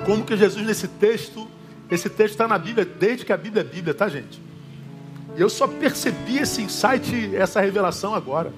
[0.04, 1.48] Como que Jesus nesse texto,
[1.90, 4.40] esse texto está na Bíblia desde que a Bíblia é Bíblia, tá gente?
[5.36, 8.52] Eu só percebi esse insight, essa revelação agora.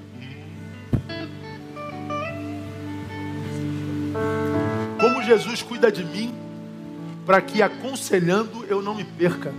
[5.30, 6.34] Jesus cuida de mim
[7.24, 9.54] para que aconselhando eu não me perca.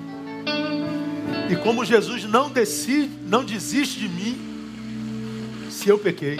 [1.49, 4.37] E como Jesus não decide, não desiste de mim
[5.69, 6.37] se eu pequei.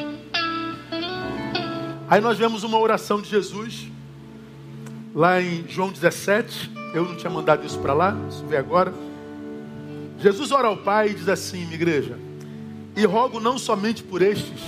[2.10, 3.88] Aí nós vemos uma oração de Jesus
[5.16, 6.70] lá em João 17.
[6.94, 8.94] Eu não tinha mandado isso para lá, isso vê agora.
[10.20, 12.20] Jesus ora ao Pai e diz assim, minha igreja:
[12.98, 14.60] E rogo não somente por estes,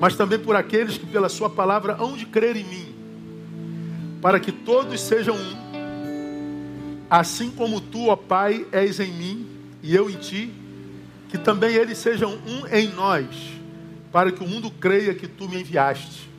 [0.00, 2.91] mas também por aqueles que pela Sua palavra hão de crer em mim,
[4.22, 9.46] para que todos sejam um, assim como tu, ó Pai, és em mim
[9.82, 10.54] e eu em ti,
[11.28, 13.26] que também eles sejam um em nós,
[14.12, 16.30] para que o mundo creia que tu me enviaste.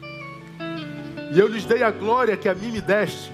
[1.34, 3.30] E eu lhes dei a glória que a mim me deste,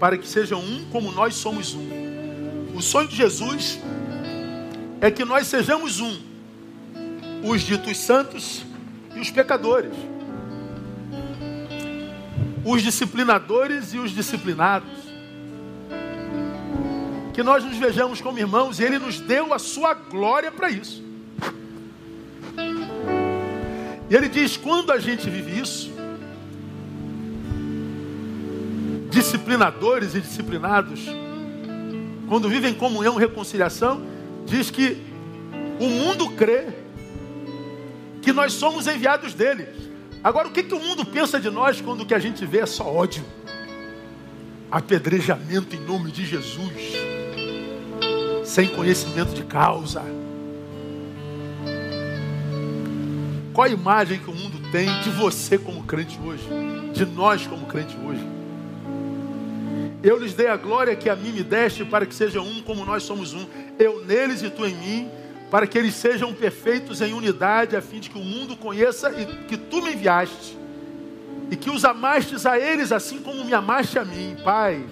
[0.00, 2.74] para que sejam um como nós somos um.
[2.74, 3.78] O sonho de Jesus
[4.98, 6.16] é que nós sejamos um,
[7.44, 8.64] os ditos santos
[9.14, 9.92] e os pecadores,
[12.64, 14.88] os disciplinadores e os disciplinados.
[17.32, 21.02] Que nós nos vejamos como irmãos e Ele nos deu a sua glória para isso.
[24.08, 25.92] E Ele diz: quando a gente vive isso,
[29.10, 31.00] disciplinadores e disciplinados,
[32.28, 34.02] quando vivem em comunhão reconciliação,
[34.46, 35.02] diz que
[35.80, 36.68] o mundo crê
[38.22, 39.83] que nós somos enviados dele.
[40.24, 42.60] Agora, o que, que o mundo pensa de nós quando o que a gente vê
[42.60, 43.22] é só ódio?
[44.70, 46.94] Apedrejamento em nome de Jesus,
[48.42, 50.02] sem conhecimento de causa.
[53.52, 56.48] Qual a imagem que o mundo tem de você como crente hoje?
[56.94, 58.26] De nós como crente hoje?
[60.02, 62.82] Eu lhes dei a glória que a mim me deste para que sejam um como
[62.86, 63.46] nós somos um.
[63.78, 65.10] Eu neles e tu em mim
[65.54, 69.24] para que eles sejam perfeitos em unidade, a fim de que o mundo conheça e
[69.46, 70.58] que tu me enviaste,
[71.48, 74.84] e que os amastes a eles assim como me amaste a mim, Pai.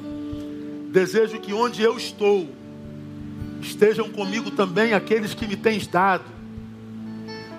[0.92, 2.48] Desejo que onde eu estou,
[3.60, 6.22] estejam comigo também aqueles que me tens dado,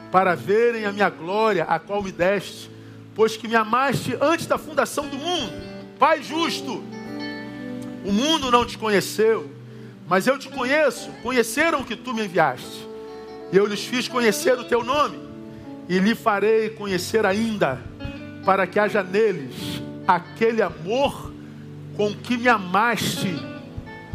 [0.10, 2.72] para verem a minha glória, a qual me deste,
[3.14, 5.51] pois que me amaste antes da fundação do mundo.
[5.99, 6.82] Pai justo,
[8.06, 9.51] o mundo não te conheceu,
[10.08, 12.93] mas eu te conheço, conheceram que tu me enviaste.
[13.54, 15.20] E eu lhes fiz conhecer o teu nome,
[15.88, 17.80] e lhe farei conhecer ainda,
[18.43, 19.54] para que haja neles
[20.08, 21.32] aquele amor
[21.95, 23.32] com que me amaste,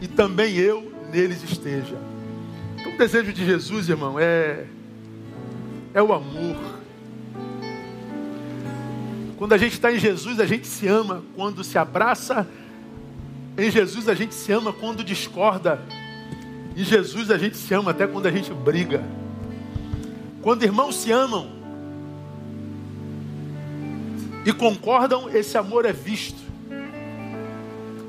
[0.02, 1.96] e também eu neles esteja.
[2.80, 4.64] Então, o desejo de Jesus, irmão, é,
[5.94, 6.56] é o amor.
[9.36, 11.22] Quando a gente está em Jesus, a gente se ama.
[11.36, 12.44] Quando se abraça,
[13.56, 15.80] em Jesus a gente se ama quando discorda.
[16.76, 19.00] Em Jesus a gente se ama até quando a gente briga.
[20.42, 21.50] Quando irmãos se amam
[24.44, 26.40] e concordam, esse amor é visto.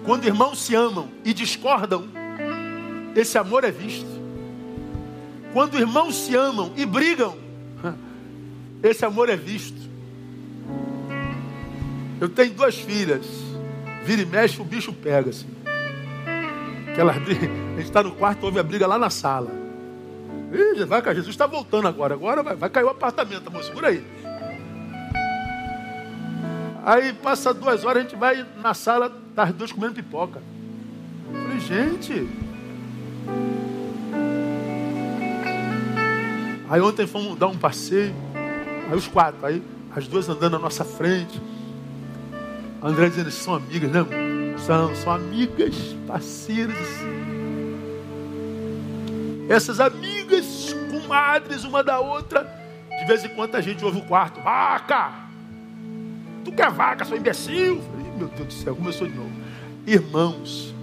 [0.05, 2.07] Quando irmãos se amam e discordam,
[3.15, 4.07] esse amor é visto.
[5.53, 7.35] Quando irmãos se amam e brigam,
[8.83, 9.89] esse amor é visto.
[12.21, 13.25] Eu tenho duas filhas.
[14.03, 15.47] Vira e mexe, o bicho pega assim.
[16.91, 17.17] Aquelas.
[17.17, 19.68] A gente está no quarto, ouve a briga lá na sala.
[20.51, 22.13] Ih, vai, Jesus está voltando agora.
[22.13, 23.63] Agora vai, vai cair o apartamento, amor.
[23.63, 24.03] Segura aí.
[26.85, 30.41] Aí passa duas horas, a gente vai na sala, tá as duas comendo pipoca.
[31.31, 32.29] Eu falei, gente.
[36.69, 38.13] Aí ontem fomos dar um passeio.
[38.89, 39.61] Aí os quatro, aí
[39.95, 41.39] as duas andando na nossa frente.
[42.81, 44.05] A André dizendo, são amigas, né?
[44.65, 45.75] São, são amigas,
[46.07, 46.77] parceiras.
[49.49, 49.98] Essas amigas,
[51.09, 52.47] comadres uma da outra.
[52.99, 54.39] De vez em quando a gente ouve o quarto.
[54.41, 55.27] Vaca!
[56.45, 57.81] tu quer vaca, seu imbecil.
[57.81, 59.31] Falei, meu Deus do céu, começou de novo.
[59.85, 60.73] Irmãos,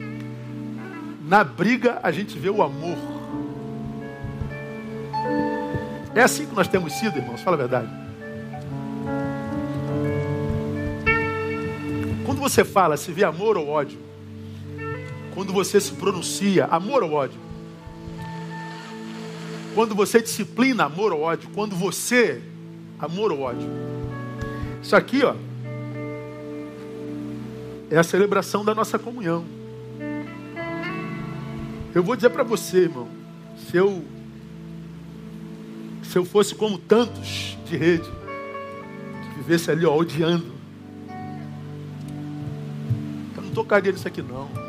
[1.23, 2.99] na briga a gente vê o amor.
[6.15, 7.89] É assim que nós temos sido, irmãos, fala a verdade.
[12.25, 13.99] Quando você fala, se vê amor ou ódio.
[15.35, 17.46] Quando você se pronuncia, amor ou ódio.
[19.77, 21.51] Quando você disciplina, amor ou ódio.
[21.55, 22.41] Quando você,
[22.99, 23.69] amor ou ódio.
[24.83, 25.35] Isso aqui, ó,
[27.91, 29.45] é a celebração da nossa comunhão.
[31.95, 33.07] Eu vou dizer para você, irmão,
[33.69, 34.03] se eu
[36.03, 38.09] se eu fosse como tantos de rede,
[39.35, 40.55] que vivesse ali ó, odiando,
[43.37, 44.66] eu não tocaria nisso aqui não.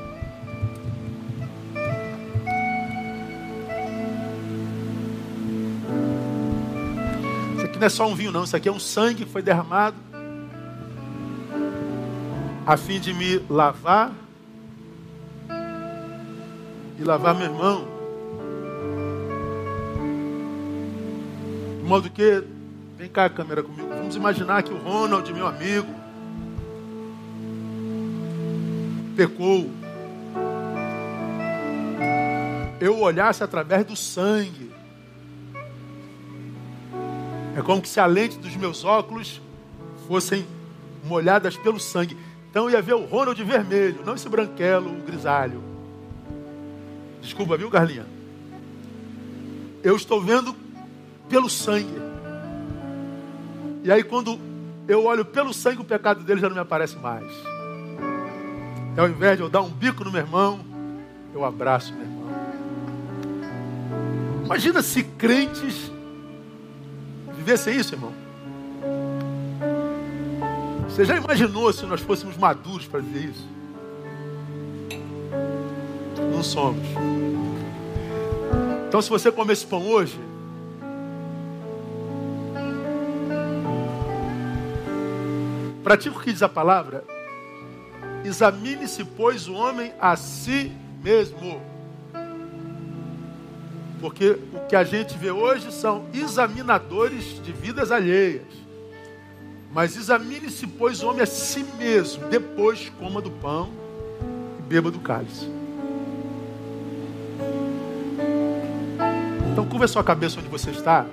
[7.77, 9.95] Aqui não é só um vinho não, isso aqui é um sangue que foi derramado
[12.65, 14.11] a fim de me lavar
[16.99, 17.87] e lavar meu irmão.
[21.79, 22.43] De modo que,
[22.97, 25.87] vem cá a câmera comigo, vamos imaginar que o Ronald, meu amigo,
[29.15, 29.69] pecou.
[32.81, 34.76] Eu olhasse através do sangue.
[37.57, 39.41] É como se a lente dos meus óculos
[40.07, 40.45] fossem
[41.03, 42.15] molhadas pelo sangue.
[42.51, 45.63] Então ia ver o Ronald vermelho, não esse branquelo grisalho.
[47.19, 48.05] Desculpa, viu, Carlinha?
[49.83, 50.55] Eu estou vendo
[51.27, 51.95] pelo sangue.
[53.83, 54.39] E aí quando
[54.87, 57.25] eu olho pelo sangue, o pecado dele já não me aparece mais.
[58.95, 60.59] E ao invés de eu dar um bico no meu irmão,
[61.33, 62.27] eu abraço meu irmão.
[64.45, 65.96] Imagina se crentes
[67.47, 68.11] vivessem isso, irmão.
[70.89, 73.47] Você já imaginou se nós fôssemos maduros para dizer isso?
[76.29, 76.85] Não somos.
[78.89, 80.19] Então, se você comer esse pão hoje,
[85.85, 87.05] pratique o que diz a palavra.
[88.25, 90.69] Examine-se, pois, o homem a si
[91.01, 91.61] mesmo.
[93.99, 98.43] Porque o que a gente vê hoje são examinadores de vidas alheias.
[99.73, 103.69] Mas examine-se, pois, o homem a si mesmo, depois coma do pão
[104.59, 105.49] e beba do cálice.
[109.51, 111.05] Então, curva a sua cabeça onde você está.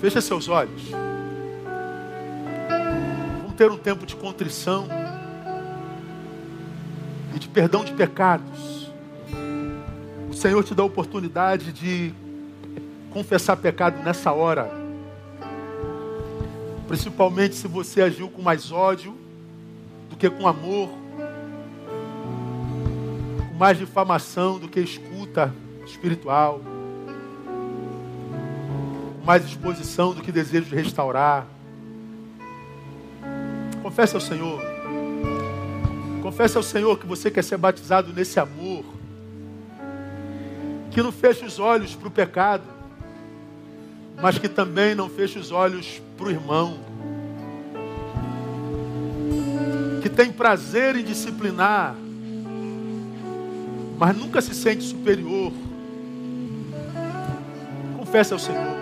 [0.00, 0.90] Feche seus olhos.
[3.40, 4.88] Vamos ter um tempo de contrição
[7.34, 8.83] e de perdão de pecados.
[10.44, 12.12] Senhor te dá a oportunidade de
[13.10, 14.84] confessar pecado nessa hora
[16.86, 19.16] principalmente se você agiu com mais ódio
[20.10, 20.90] do que com amor,
[23.48, 25.52] com mais difamação do que escuta
[25.86, 26.60] espiritual,
[29.18, 31.46] com mais disposição do que desejo de restaurar.
[33.82, 34.60] Confesse ao Senhor.
[36.22, 38.84] Confesse ao Senhor que você quer ser batizado nesse amor.
[40.94, 42.62] Que não feche os olhos para o pecado,
[44.22, 46.78] mas que também não feche os olhos para o irmão.
[50.00, 51.96] Que tem prazer em disciplinar,
[53.98, 55.52] mas nunca se sente superior.
[57.98, 58.76] Confesse ao Senhor.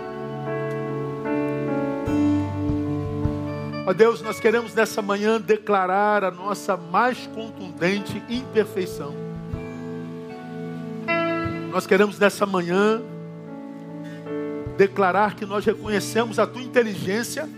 [3.87, 9.22] Ó Deus, nós queremos nessa manhã declarar a nossa mais contundente imperfeição.
[11.73, 13.01] Nós queremos nessa manhã
[14.77, 17.49] declarar que nós reconhecemos a tua inteligência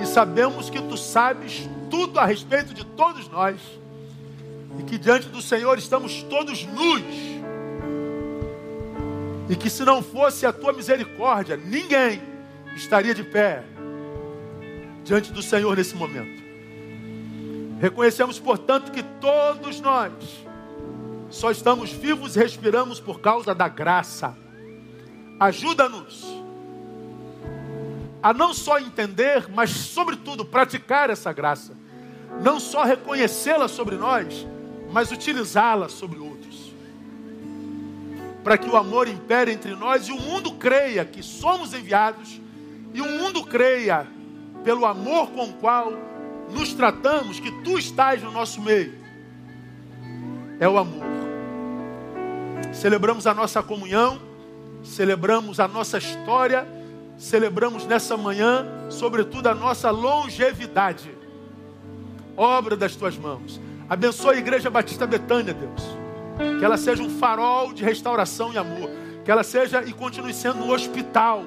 [0.00, 3.60] e sabemos que tu sabes tudo a respeito de todos nós
[4.78, 7.02] e que diante do Senhor estamos todos nus.
[9.50, 12.22] E que se não fosse a tua misericórdia, ninguém
[12.74, 13.62] estaria de pé
[15.04, 16.42] diante do Senhor nesse momento.
[17.78, 20.12] Reconhecemos, portanto, que todos nós
[21.32, 24.36] só estamos vivos e respiramos por causa da graça
[25.42, 26.22] Ajuda-nos
[28.22, 31.76] a não só entender, mas, sobretudo, praticar essa graça.
[32.40, 34.46] Não só reconhecê-la sobre nós,
[34.92, 36.72] mas utilizá-la sobre outros.
[38.44, 42.40] Para que o amor impere entre nós e o mundo creia que somos enviados
[42.94, 44.06] e o mundo creia,
[44.62, 45.92] pelo amor com o qual
[46.52, 49.01] nos tratamos, que tu estás no nosso meio.
[50.62, 51.02] É o amor.
[52.72, 54.30] Celebramos a nossa comunhão
[54.84, 56.66] celebramos a nossa história
[57.16, 61.10] celebramos nessa manhã, sobretudo, a nossa longevidade,
[62.36, 63.60] obra das tuas mãos.
[63.88, 65.82] Abençoa a Igreja Batista Betânia, Deus.
[66.58, 68.90] Que ela seja um farol de restauração e amor.
[69.24, 71.44] Que ela seja e continue sendo um hospital,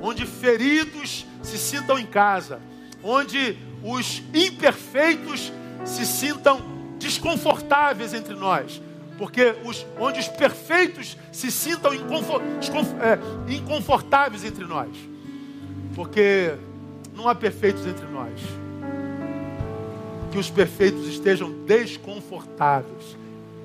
[0.00, 2.60] onde feridos se sintam em casa,
[3.02, 5.52] onde os imperfeitos
[5.84, 8.80] se sintam desconfortáveis entre nós,
[9.18, 14.90] porque os, onde os perfeitos se sintam é, inconfortáveis entre nós,
[15.94, 16.54] porque
[17.14, 18.38] não há perfeitos entre nós.
[20.30, 23.16] Que os perfeitos estejam desconfortáveis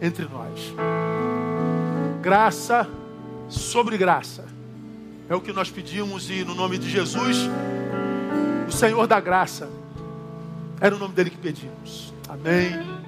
[0.01, 0.73] entre nós.
[2.21, 2.87] Graça
[3.49, 4.45] sobre graça.
[5.29, 7.37] É o que nós pedimos e no nome de Jesus,
[8.67, 9.69] o Senhor da graça.
[10.79, 12.13] Era o nome dele que pedimos.
[12.27, 13.00] Amém.